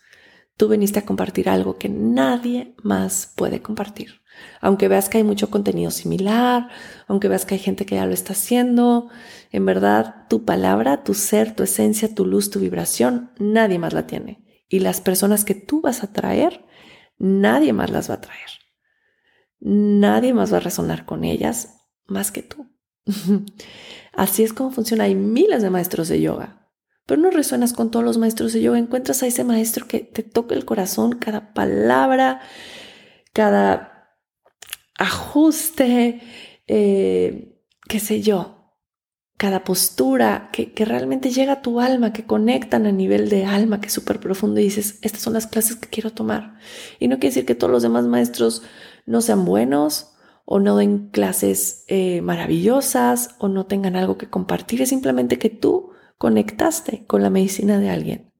Tú 0.55 0.67
viniste 0.67 0.99
a 0.99 1.05
compartir 1.05 1.49
algo 1.49 1.79
que 1.79 1.89
nadie 1.89 2.75
más 2.83 3.33
puede 3.35 3.63
compartir. 3.63 4.21
Aunque 4.61 4.87
veas 4.87 5.09
que 5.09 5.19
hay 5.19 5.23
mucho 5.23 5.49
contenido 5.49 5.91
similar, 5.91 6.69
aunque 7.07 7.27
veas 7.27 7.45
que 7.45 7.55
hay 7.55 7.59
gente 7.59 7.85
que 7.85 7.95
ya 7.95 8.05
lo 8.05 8.13
está 8.13 8.33
haciendo, 8.33 9.09
en 9.51 9.65
verdad 9.65 10.27
tu 10.29 10.45
palabra, 10.45 11.03
tu 11.03 11.13
ser, 11.13 11.55
tu 11.55 11.63
esencia, 11.63 12.13
tu 12.13 12.25
luz, 12.25 12.49
tu 12.49 12.59
vibración, 12.59 13.31
nadie 13.39 13.79
más 13.79 13.93
la 13.93 14.07
tiene. 14.07 14.43
Y 14.69 14.79
las 14.79 15.01
personas 15.01 15.45
que 15.45 15.55
tú 15.55 15.81
vas 15.81 16.03
a 16.03 16.11
traer, 16.11 16.65
nadie 17.17 17.73
más 17.73 17.89
las 17.89 18.09
va 18.09 18.15
a 18.15 18.21
traer. 18.21 18.49
Nadie 19.59 20.33
más 20.33 20.53
va 20.53 20.57
a 20.57 20.61
resonar 20.61 21.05
con 21.05 21.23
ellas 21.23 21.77
más 22.05 22.31
que 22.31 22.43
tú. 22.43 22.67
Así 24.13 24.43
es 24.43 24.53
como 24.53 24.71
funciona. 24.71 25.05
Hay 25.05 25.15
miles 25.15 25.61
de 25.61 25.69
maestros 25.69 26.09
de 26.09 26.21
yoga, 26.21 26.69
pero 27.05 27.21
no 27.21 27.31
resuenas 27.31 27.73
con 27.73 27.89
todos 27.89 28.05
los 28.05 28.17
maestros 28.17 28.53
de 28.53 28.61
yoga. 28.61 28.77
Encuentras 28.77 29.23
a 29.23 29.27
ese 29.27 29.43
maestro 29.43 29.87
que 29.87 29.99
te 29.99 30.23
toca 30.23 30.55
el 30.55 30.65
corazón, 30.65 31.13
cada 31.13 31.53
palabra, 31.53 32.41
cada 33.33 33.96
ajuste, 34.97 36.21
eh, 36.67 37.61
qué 37.87 37.99
sé 37.99 38.21
yo, 38.21 38.57
cada 39.37 39.63
postura 39.63 40.49
que, 40.51 40.73
que, 40.73 40.83
realmente 40.83 41.29
llega 41.29 41.53
a 41.53 41.61
tu 41.61 41.79
alma, 41.79 42.11
que 42.11 42.25
conectan 42.25 42.87
a 42.87 42.91
nivel 42.91 43.29
de 43.29 43.45
alma, 43.45 43.79
que 43.79 43.87
es 43.87 43.93
súper 43.93 44.19
profundo 44.19 44.59
y 44.59 44.63
dices, 44.63 44.97
estas 45.03 45.21
son 45.21 45.33
las 45.33 45.45
clases 45.45 45.75
que 45.75 45.89
quiero 45.89 46.11
tomar. 46.11 46.57
Y 46.99 47.07
no 47.07 47.15
quiere 47.19 47.29
decir 47.29 47.45
que 47.45 47.55
todos 47.55 47.71
los 47.71 47.83
demás 47.83 48.05
maestros 48.05 48.63
no 49.05 49.21
sean 49.21 49.45
buenos 49.45 50.15
o 50.43 50.59
no 50.59 50.77
den 50.77 51.09
clases 51.09 51.83
eh, 51.87 52.21
maravillosas 52.21 53.35
o 53.37 53.47
no 53.47 53.67
tengan 53.67 53.95
algo 53.95 54.17
que 54.17 54.29
compartir, 54.29 54.81
es 54.81 54.89
simplemente 54.89 55.37
que 55.37 55.49
tú 55.49 55.91
conectaste 56.17 57.05
con 57.05 57.21
la 57.21 57.29
medicina 57.29 57.79
de 57.79 57.89
alguien. 57.89 58.33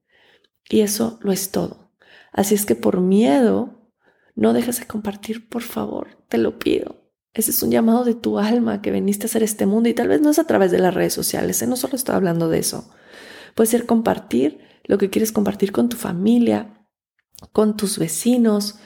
Y 0.68 0.80
eso 0.80 1.18
lo 1.22 1.32
es 1.32 1.50
todo. 1.50 1.92
Así 2.32 2.54
es 2.54 2.66
que 2.66 2.74
por 2.74 3.00
miedo, 3.00 3.92
no 4.34 4.52
dejes 4.52 4.80
de 4.80 4.86
compartir, 4.86 5.48
por 5.48 5.62
favor, 5.62 6.17
te 6.28 6.38
lo 6.38 6.58
pido. 6.58 6.96
Ese 7.34 7.50
es 7.50 7.62
un 7.62 7.70
llamado 7.70 8.04
de 8.04 8.14
tu 8.14 8.38
alma 8.38 8.82
que 8.82 8.90
veniste 8.90 9.26
a 9.26 9.28
hacer 9.28 9.42
este 9.42 9.66
mundo 9.66 9.88
y 9.88 9.94
tal 9.94 10.08
vez 10.08 10.20
no 10.20 10.30
es 10.30 10.38
a 10.38 10.46
través 10.46 10.70
de 10.70 10.78
las 10.78 10.94
redes 10.94 11.12
sociales, 11.12 11.60
¿eh? 11.62 11.66
no 11.66 11.76
solo 11.76 11.96
estoy 11.96 12.14
hablando 12.14 12.48
de 12.48 12.58
eso. 12.58 12.90
Puede 13.54 13.70
ser 13.70 13.86
compartir 13.86 14.58
lo 14.84 14.98
que 14.98 15.10
quieres 15.10 15.32
compartir 15.32 15.70
con 15.70 15.88
tu 15.88 15.96
familia, 15.96 16.86
con 17.52 17.76
tus 17.76 17.98
vecinos, 17.98 18.78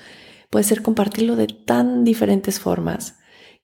puede 0.51 0.65
ser 0.65 0.83
compartirlo 0.83 1.37
de 1.37 1.47
tan 1.47 2.05
diferentes 2.05 2.61
formas 2.61 3.17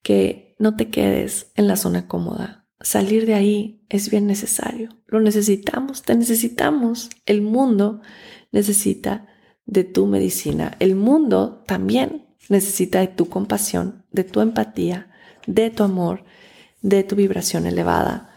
que 0.03 0.55
no 0.59 0.77
te 0.77 0.88
quedes 0.88 1.53
en 1.57 1.69
la 1.69 1.77
zona 1.77 2.09
cómoda. 2.09 2.67
Salir 2.81 3.27
de 3.27 3.35
ahí 3.35 3.85
es 3.88 4.11
bien 4.11 4.27
necesario. 4.27 4.91
Lo 5.07 5.21
necesitamos, 5.21 6.03
te 6.03 6.14
necesitamos. 6.14 7.11
El 7.27 7.43
mundo 7.43 8.01
necesita 8.53 9.27
de 9.67 9.85
tu 9.85 10.07
medicina. 10.07 10.77
El 10.79 10.95
mundo 10.95 11.64
también 11.67 12.28
necesita 12.49 13.01
de 13.01 13.09
tu 13.09 13.29
compasión, 13.29 14.05
de 14.11 14.25
tu 14.25 14.41
empatía, 14.41 15.11
de 15.47 15.71
tu 15.71 15.83
amor, 15.83 16.25
de 16.83 17.05
tu 17.05 17.17
vibración 17.17 17.67
elevada. 17.67 18.31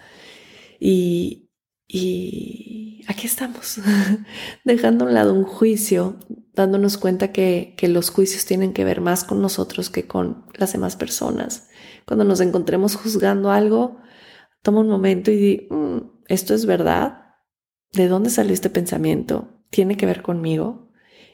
Y, 0.79 1.49
y 1.87 3.03
aquí 3.07 3.27
estamos, 3.27 3.79
dejando 4.65 5.05
a 5.05 5.07
un 5.07 5.13
lado 5.13 5.33
un 5.33 5.43
juicio, 5.43 6.17
dándonos 6.53 6.97
cuenta 6.97 7.31
que, 7.31 7.75
que 7.77 7.87
los 7.87 8.09
juicios 8.09 8.45
tienen 8.45 8.73
que 8.73 8.83
ver 8.83 9.01
más 9.01 9.23
con 9.23 9.41
nosotros 9.41 9.89
que 9.89 10.07
con 10.07 10.45
las 10.55 10.73
demás 10.73 10.95
personas. 10.95 11.69
Cuando 12.05 12.23
nos 12.23 12.41
encontremos 12.41 12.95
juzgando 12.95 13.51
algo, 13.51 13.97
toma 14.61 14.81
un 14.81 14.89
momento 14.89 15.31
y 15.31 15.35
di, 15.37 15.67
mm, 15.69 15.97
¿esto 16.27 16.53
es 16.53 16.65
verdad? 16.65 17.35
¿De 17.93 18.07
dónde 18.07 18.29
salió 18.29 18.53
este 18.53 18.69
pensamiento? 18.69 19.63
¿Tiene 19.69 19.97
que 19.97 20.05
ver 20.05 20.21
conmigo? 20.21 20.90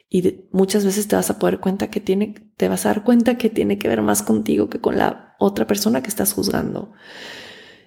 Y 0.09 0.45
muchas 0.51 0.85
veces 0.85 1.07
te 1.07 1.15
vas 1.15 1.29
a 1.29 1.39
poder 1.39 1.59
cuenta 1.59 1.89
que 1.89 1.99
tiene, 1.99 2.33
te 2.55 2.69
vas 2.69 2.85
a 2.85 2.89
dar 2.89 3.03
cuenta 3.03 3.37
que 3.37 3.49
tiene 3.49 3.77
que 3.77 3.89
ver 3.89 4.01
más 4.01 4.23
contigo 4.23 4.69
que 4.69 4.79
con 4.79 4.97
la 4.97 5.35
otra 5.39 5.67
persona 5.67 6.01
que 6.01 6.09
estás 6.09 6.33
juzgando. 6.33 6.93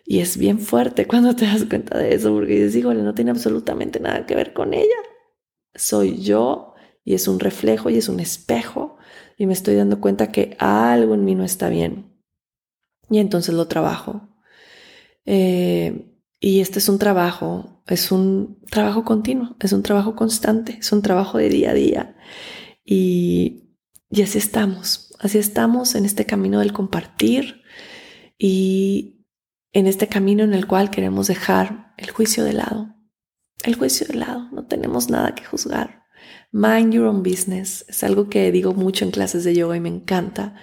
Y 0.05 0.21
es 0.21 0.37
bien 0.37 0.59
fuerte 0.59 1.07
cuando 1.07 1.35
te 1.37 1.47
das 1.47 1.65
cuenta 1.65 1.97
de 1.97 2.15
eso, 2.15 2.33
porque 2.33 2.55
dices, 2.55 2.77
híjole, 2.77 3.03
no 3.03 3.15
tiene 3.15 3.31
absolutamente 3.31 4.01
nada 4.01 4.27
que 4.27 4.35
ver 4.35 4.53
con 4.53 4.75
ella. 4.75 4.97
Soy 5.75 6.21
yo 6.21 6.75
y 7.05 7.15
es 7.15 7.29
un 7.29 7.41
reflejo 7.41 7.91
y 7.91 7.97
es 7.97 8.09
un 8.09 8.21
espejo 8.21 8.99
y 9.39 9.47
me 9.47 9.53
estoy 9.55 9.77
dando 9.77 10.01
cuenta 10.01 10.31
que 10.31 10.57
algo 10.59 11.15
en 11.15 11.25
mí 11.25 11.35
no 11.35 11.45
está 11.45 11.69
bien. 11.69 12.21
Y 13.09 13.19
entonces 13.19 13.55
lo 13.55 13.67
trabajo. 13.67 14.29
Eh, 15.25 16.10
y 16.41 16.61
este 16.61 16.79
es 16.79 16.89
un 16.89 16.99
trabajo, 16.99 17.83
es 17.87 18.11
un 18.11 18.59
trabajo 18.71 19.05
continuo, 19.05 19.57
es 19.61 19.73
un 19.73 19.83
trabajo 19.83 20.17
constante, 20.17 20.79
es 20.81 20.91
un 20.91 21.03
trabajo 21.03 21.37
de 21.37 21.51
día 21.51 21.71
a 21.73 21.75
día. 21.75 22.17
Y, 22.83 23.77
y 24.11 24.23
así 24.23 24.39
estamos, 24.39 25.15
así 25.21 25.37
estamos 25.37 25.95
en 25.95 26.07
este 26.07 26.25
camino 26.25 26.61
del 26.61 26.73
compartir 26.73 27.61
y 28.39 29.27
en 29.73 29.87
este 29.87 30.09
camino 30.09 30.43
en 30.43 30.55
el 30.55 30.67
cual 30.67 30.91
queremos 30.91 31.27
dejar 31.27 31.93
el 31.99 32.11
juicio 32.11 32.43
de 32.43 32.55
lado. 32.55 32.97
El 33.63 33.75
juicio 33.75 34.07
de 34.07 34.15
lado, 34.15 34.49
no 34.51 34.65
tenemos 34.67 35.11
nada 35.11 35.35
que 35.35 35.45
juzgar. 35.45 36.05
Mind 36.53 36.95
your 36.95 37.05
own 37.05 37.23
business 37.23 37.85
es 37.87 38.03
algo 38.03 38.31
que 38.31 38.51
digo 38.51 38.73
mucho 38.73 39.05
en 39.05 39.11
clases 39.11 39.45
de 39.45 39.55
yoga 39.55 39.77
y 39.77 39.81
me 39.81 39.91
encanta. 39.91 40.55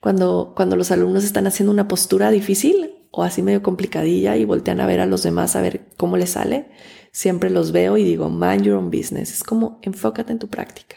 Cuando, 0.00 0.52
cuando 0.56 0.74
los 0.74 0.90
alumnos 0.90 1.22
están 1.22 1.46
haciendo 1.46 1.72
una 1.72 1.86
postura 1.86 2.32
difícil, 2.32 2.91
o 3.12 3.22
así 3.22 3.42
medio 3.42 3.62
complicadilla 3.62 4.36
y 4.36 4.44
voltean 4.44 4.80
a 4.80 4.86
ver 4.86 5.00
a 5.00 5.06
los 5.06 5.22
demás 5.22 5.54
a 5.54 5.60
ver 5.60 5.86
cómo 5.98 6.16
les 6.16 6.30
sale, 6.30 6.70
siempre 7.12 7.50
los 7.50 7.70
veo 7.70 7.98
y 7.98 8.04
digo, 8.04 8.30
mind 8.30 8.62
your 8.62 8.76
own 8.76 8.90
business. 8.90 9.32
Es 9.32 9.44
como 9.44 9.78
enfócate 9.82 10.32
en 10.32 10.38
tu 10.38 10.48
práctica. 10.48 10.96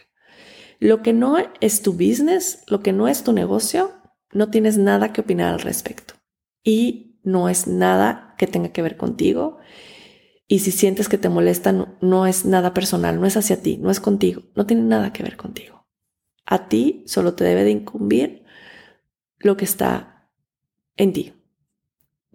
Lo 0.79 1.01
que 1.01 1.11
no 1.11 1.35
es 1.59 1.81
tu 1.81 1.93
business, 1.93 2.63
lo 2.67 2.81
que 2.81 2.93
no 2.93 3.09
es 3.09 3.23
tu 3.23 3.33
negocio, 3.33 3.91
no 4.31 4.49
tienes 4.49 4.77
nada 4.77 5.11
que 5.11 5.21
opinar 5.21 5.53
al 5.53 5.59
respecto. 5.59 6.15
Y 6.63 7.19
no 7.23 7.49
es 7.49 7.67
nada 7.67 8.33
que 8.37 8.47
tenga 8.47 8.69
que 8.69 8.81
ver 8.81 8.95
contigo. 8.95 9.57
Y 10.47 10.59
si 10.59 10.71
sientes 10.71 11.09
que 11.09 11.17
te 11.17 11.27
molesta, 11.27 11.73
no, 12.01 12.27
es 12.27 12.45
nada 12.45 12.73
personal, 12.73 13.19
no 13.19 13.27
es 13.27 13.35
hacia 13.35 13.61
ti, 13.61 13.77
no 13.77 13.91
es 13.91 13.99
contigo, 13.99 14.43
no 14.55 14.65
tiene 14.65 14.83
nada 14.83 15.11
que 15.11 15.23
ver 15.23 15.35
contigo. 15.35 15.85
A 16.45 16.69
ti 16.69 17.03
solo 17.07 17.33
te 17.33 17.43
debe 17.43 17.65
de 17.65 17.71
incumbir 17.71 18.45
lo 19.39 19.57
que 19.57 19.65
está 19.65 20.29
en 20.95 21.11
ti 21.11 21.33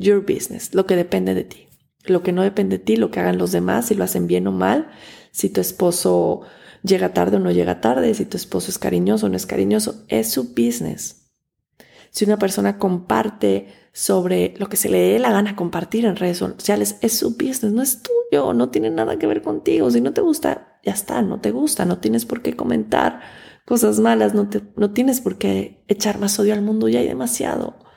your 0.01 0.23
business, 0.23 0.75
lo 0.75 0.87
que 0.87 0.97
depende 0.97 1.35
de 1.35 1.45
ti. 1.45 1.69
Lo 2.07 2.23
que 2.23 2.33
no 2.33 2.43
depende 2.43 2.79
de 2.79 2.85
ti, 2.85 2.97
lo 2.97 3.11
que 3.11 3.21
hagan 3.21 3.39
los 3.39 3.53
demás, 3.53 3.87
si 3.87 3.95
lo 3.95 4.05
hacen 4.05 4.27
bien 4.27 4.47
o 4.47 4.53
mal, 4.53 4.89
si 5.31 5.51
tu 5.51 5.61
esposo 5.61 6.41
llega 6.83 7.13
tarde 7.13 7.37
o 7.37 7.41
no 7.41 7.51
llega 7.51 7.81
tarde, 7.81 8.15
si 8.15 8.25
tu 8.25 8.37
esposo 8.39 8.71
es 8.71 8.79
cariñoso 8.79 9.27
o 9.27 9.29
no 9.29 9.37
es 9.37 9.47
cariñoso, 9.47 10.05
es 10.09 10.31
su 10.31 10.55
business. 10.55 11.29
Si 12.11 12.25
una 12.25 12.39
persona 12.39 12.79
comparte 12.79 13.69
sobre 13.93 14.55
lo 14.57 14.69
que 14.69 14.77
se 14.77 14.89
le 14.89 14.99
dé 14.99 15.19
la 15.19 15.31
gana 15.31 15.55
compartir 15.55 16.07
en 16.07 16.17
redes 16.17 16.39
sociales, 16.39 16.97
es 17.03 17.19
su 17.19 17.33
business, 17.33 17.73
no 17.73 17.83
es 17.83 18.03
tuyo, 18.03 18.55
no 18.55 18.71
tiene 18.71 18.91
nada 18.91 19.19
que 19.19 19.27
ver 19.27 19.43
contigo. 19.43 19.91
Si 19.91 20.01
no 20.01 20.13
te 20.13 20.23
gusta, 20.23 20.79
ya 20.83 20.93
está, 20.93 21.21
no 21.23 21.41
te 21.41 21.51
gusta, 21.51 21.85
no 21.85 21.99
tienes 21.99 22.25
por 22.25 22.41
qué 22.41 22.57
comentar 22.57 23.21
cosas 23.67 24.01
malas, 24.01 24.35
no, 24.35 24.49
te, 24.49 24.63
no 24.77 24.93
tienes 24.93 25.21
por 25.21 25.39
qué 25.39 25.85
echar 25.87 26.19
más 26.19 26.39
odio 26.39 26.55
al 26.55 26.63
mundo, 26.63 26.89
ya 26.89 27.01
hay 27.01 27.07
demasiado. 27.07 27.90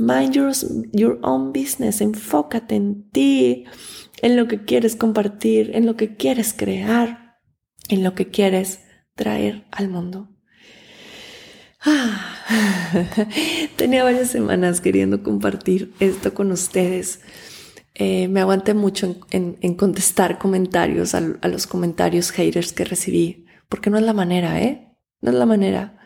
Mind 0.00 0.32
your, 0.32 1.18
own 1.20 1.52
business, 1.52 2.00
enfócate 2.00 2.74
en 2.74 3.10
ti, 3.10 3.66
en 4.22 4.34
lo 4.34 4.48
que 4.48 4.64
quieres 4.64 4.96
compartir, 4.96 5.72
en 5.74 5.84
lo 5.84 5.96
que 5.96 6.16
quieres 6.16 6.54
crear, 6.54 7.36
en 7.90 8.02
lo 8.02 8.14
que 8.14 8.30
quieres 8.30 8.80
traer 9.14 9.66
al 9.70 9.90
mundo. 9.90 10.30
Ah, 11.82 12.34
tenía 13.76 14.02
varias 14.02 14.30
semanas 14.30 14.80
queriendo 14.80 15.22
compartir 15.22 15.92
esto 16.00 16.32
con 16.32 16.50
ustedes. 16.50 17.20
Eh, 17.94 18.28
me 18.28 18.40
aguanté 18.40 18.72
mucho 18.72 19.16
en, 19.30 19.74
contestar 19.74 20.38
comentarios 20.38 21.14
a, 21.14 21.18
a, 21.42 21.48
los 21.48 21.66
comentarios 21.66 22.30
haters 22.30 22.72
que 22.72 22.86
recibí, 22.86 23.44
porque 23.68 23.90
no 23.90 23.98
es 23.98 24.04
la 24.04 24.14
manera, 24.14 24.62
¿eh? 24.62 24.96
No 25.20 25.30
es 25.30 25.36
la 25.36 25.44
manera. 25.44 25.98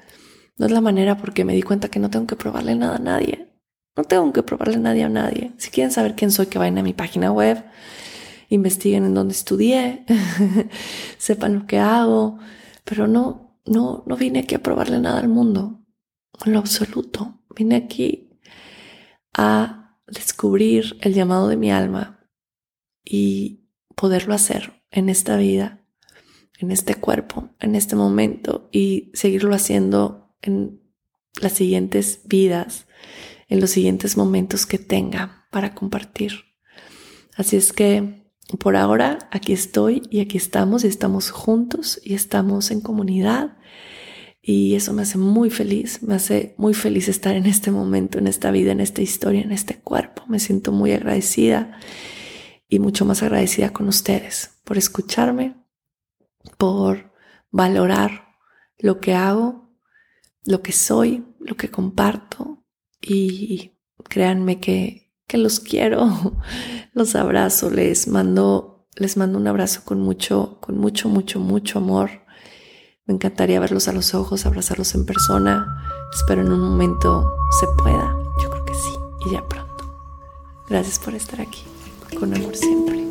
No 0.58 0.66
es 0.66 0.72
la 0.72 0.80
manera 0.80 1.16
porque 1.16 1.44
me 1.44 1.54
di 1.54 1.62
cuenta 1.62 1.90
que 1.90 2.00
no 2.00 2.10
tengo 2.10 2.26
que 2.26 2.34
probarle 2.34 2.74
nada 2.74 2.96
a 2.96 2.98
nadie. 2.98 3.53
No 3.96 4.04
tengo 4.04 4.32
que 4.32 4.42
probarle 4.42 4.78
nadie 4.78 5.04
a 5.04 5.08
nadie. 5.08 5.52
Si 5.56 5.70
quieren 5.70 5.92
saber 5.92 6.14
quién 6.14 6.30
soy, 6.30 6.46
que 6.46 6.58
vayan 6.58 6.78
a 6.78 6.82
mi 6.82 6.92
página 6.92 7.30
web. 7.30 7.64
investiguen 8.50 9.04
en 9.04 9.14
dónde 9.14 9.34
estudié, 9.34 10.04
sepan 11.18 11.54
lo 11.54 11.66
que 11.66 11.78
hago, 11.78 12.38
pero 12.84 13.06
no, 13.08 13.58
no, 13.64 14.04
no 14.06 14.16
vine 14.16 14.40
aquí 14.40 14.54
a 14.54 14.62
probarle 14.62 15.00
nada 15.00 15.18
al 15.18 15.28
mundo, 15.28 15.80
en 16.44 16.52
lo 16.52 16.58
absoluto. 16.58 17.40
Vine 17.56 17.76
aquí 17.76 18.38
a 19.32 19.98
descubrir 20.06 20.98
el 21.00 21.14
llamado 21.14 21.48
de 21.48 21.56
mi 21.56 21.70
alma 21.70 22.28
y 23.04 23.64
poderlo 23.94 24.34
hacer 24.34 24.82
en 24.90 25.08
esta 25.08 25.36
vida, 25.36 25.84
en 26.58 26.70
este 26.70 26.94
cuerpo, 26.94 27.50
en 27.60 27.74
este 27.74 27.96
momento 27.96 28.68
y 28.72 29.10
seguirlo 29.14 29.54
haciendo 29.54 30.36
en 30.42 30.80
las 31.40 31.52
siguientes 31.52 32.20
vidas, 32.26 32.86
en 33.48 33.60
los 33.60 33.70
siguientes 33.70 34.16
momentos 34.16 34.66
que 34.66 34.78
tenga 34.78 35.46
para 35.50 35.74
compartir. 35.74 36.32
Así 37.36 37.56
es 37.56 37.72
que 37.72 38.24
por 38.58 38.76
ahora 38.76 39.18
aquí 39.30 39.52
estoy 39.52 40.02
y 40.10 40.20
aquí 40.20 40.36
estamos 40.36 40.84
y 40.84 40.88
estamos 40.88 41.30
juntos 41.30 42.00
y 42.04 42.14
estamos 42.14 42.70
en 42.70 42.80
comunidad 42.80 43.56
y 44.42 44.74
eso 44.74 44.92
me 44.92 45.02
hace 45.02 45.16
muy 45.16 45.48
feliz, 45.48 46.02
me 46.02 46.14
hace 46.14 46.54
muy 46.58 46.74
feliz 46.74 47.08
estar 47.08 47.34
en 47.34 47.46
este 47.46 47.70
momento, 47.70 48.18
en 48.18 48.26
esta 48.26 48.50
vida, 48.50 48.72
en 48.72 48.80
esta 48.80 49.00
historia, 49.00 49.40
en 49.40 49.52
este 49.52 49.80
cuerpo. 49.80 50.22
Me 50.28 50.38
siento 50.38 50.70
muy 50.70 50.92
agradecida 50.92 51.78
y 52.68 52.78
mucho 52.78 53.06
más 53.06 53.22
agradecida 53.22 53.72
con 53.72 53.88
ustedes 53.88 54.60
por 54.64 54.76
escucharme, 54.76 55.56
por 56.58 57.14
valorar 57.50 58.36
lo 58.78 59.00
que 59.00 59.14
hago, 59.14 59.70
lo 60.44 60.60
que 60.60 60.72
soy, 60.72 61.24
lo 61.40 61.56
que 61.56 61.70
comparto 61.70 62.63
y 63.06 63.78
créanme 64.08 64.60
que, 64.60 65.04
que 65.26 65.38
los 65.38 65.60
quiero, 65.60 66.36
los 66.92 67.14
abrazo, 67.14 67.70
les 67.70 68.08
mando, 68.08 68.88
les 68.96 69.16
mando 69.16 69.38
un 69.38 69.46
abrazo 69.46 69.82
con 69.84 70.00
mucho, 70.00 70.58
con 70.60 70.78
mucho, 70.78 71.08
mucho, 71.08 71.40
mucho 71.40 71.78
amor. 71.78 72.10
Me 73.06 73.14
encantaría 73.14 73.60
verlos 73.60 73.88
a 73.88 73.92
los 73.92 74.14
ojos, 74.14 74.46
abrazarlos 74.46 74.94
en 74.94 75.04
persona. 75.04 75.82
Espero 76.14 76.40
en 76.42 76.52
un 76.52 76.60
momento 76.60 77.34
se 77.60 77.66
pueda. 77.82 78.16
Yo 78.42 78.50
creo 78.50 78.64
que 78.64 78.74
sí, 78.74 78.92
y 79.26 79.32
ya 79.32 79.46
pronto. 79.46 79.74
Gracias 80.68 80.98
por 80.98 81.14
estar 81.14 81.40
aquí. 81.40 81.62
Con 82.18 82.34
amor 82.34 82.56
siempre. 82.56 83.04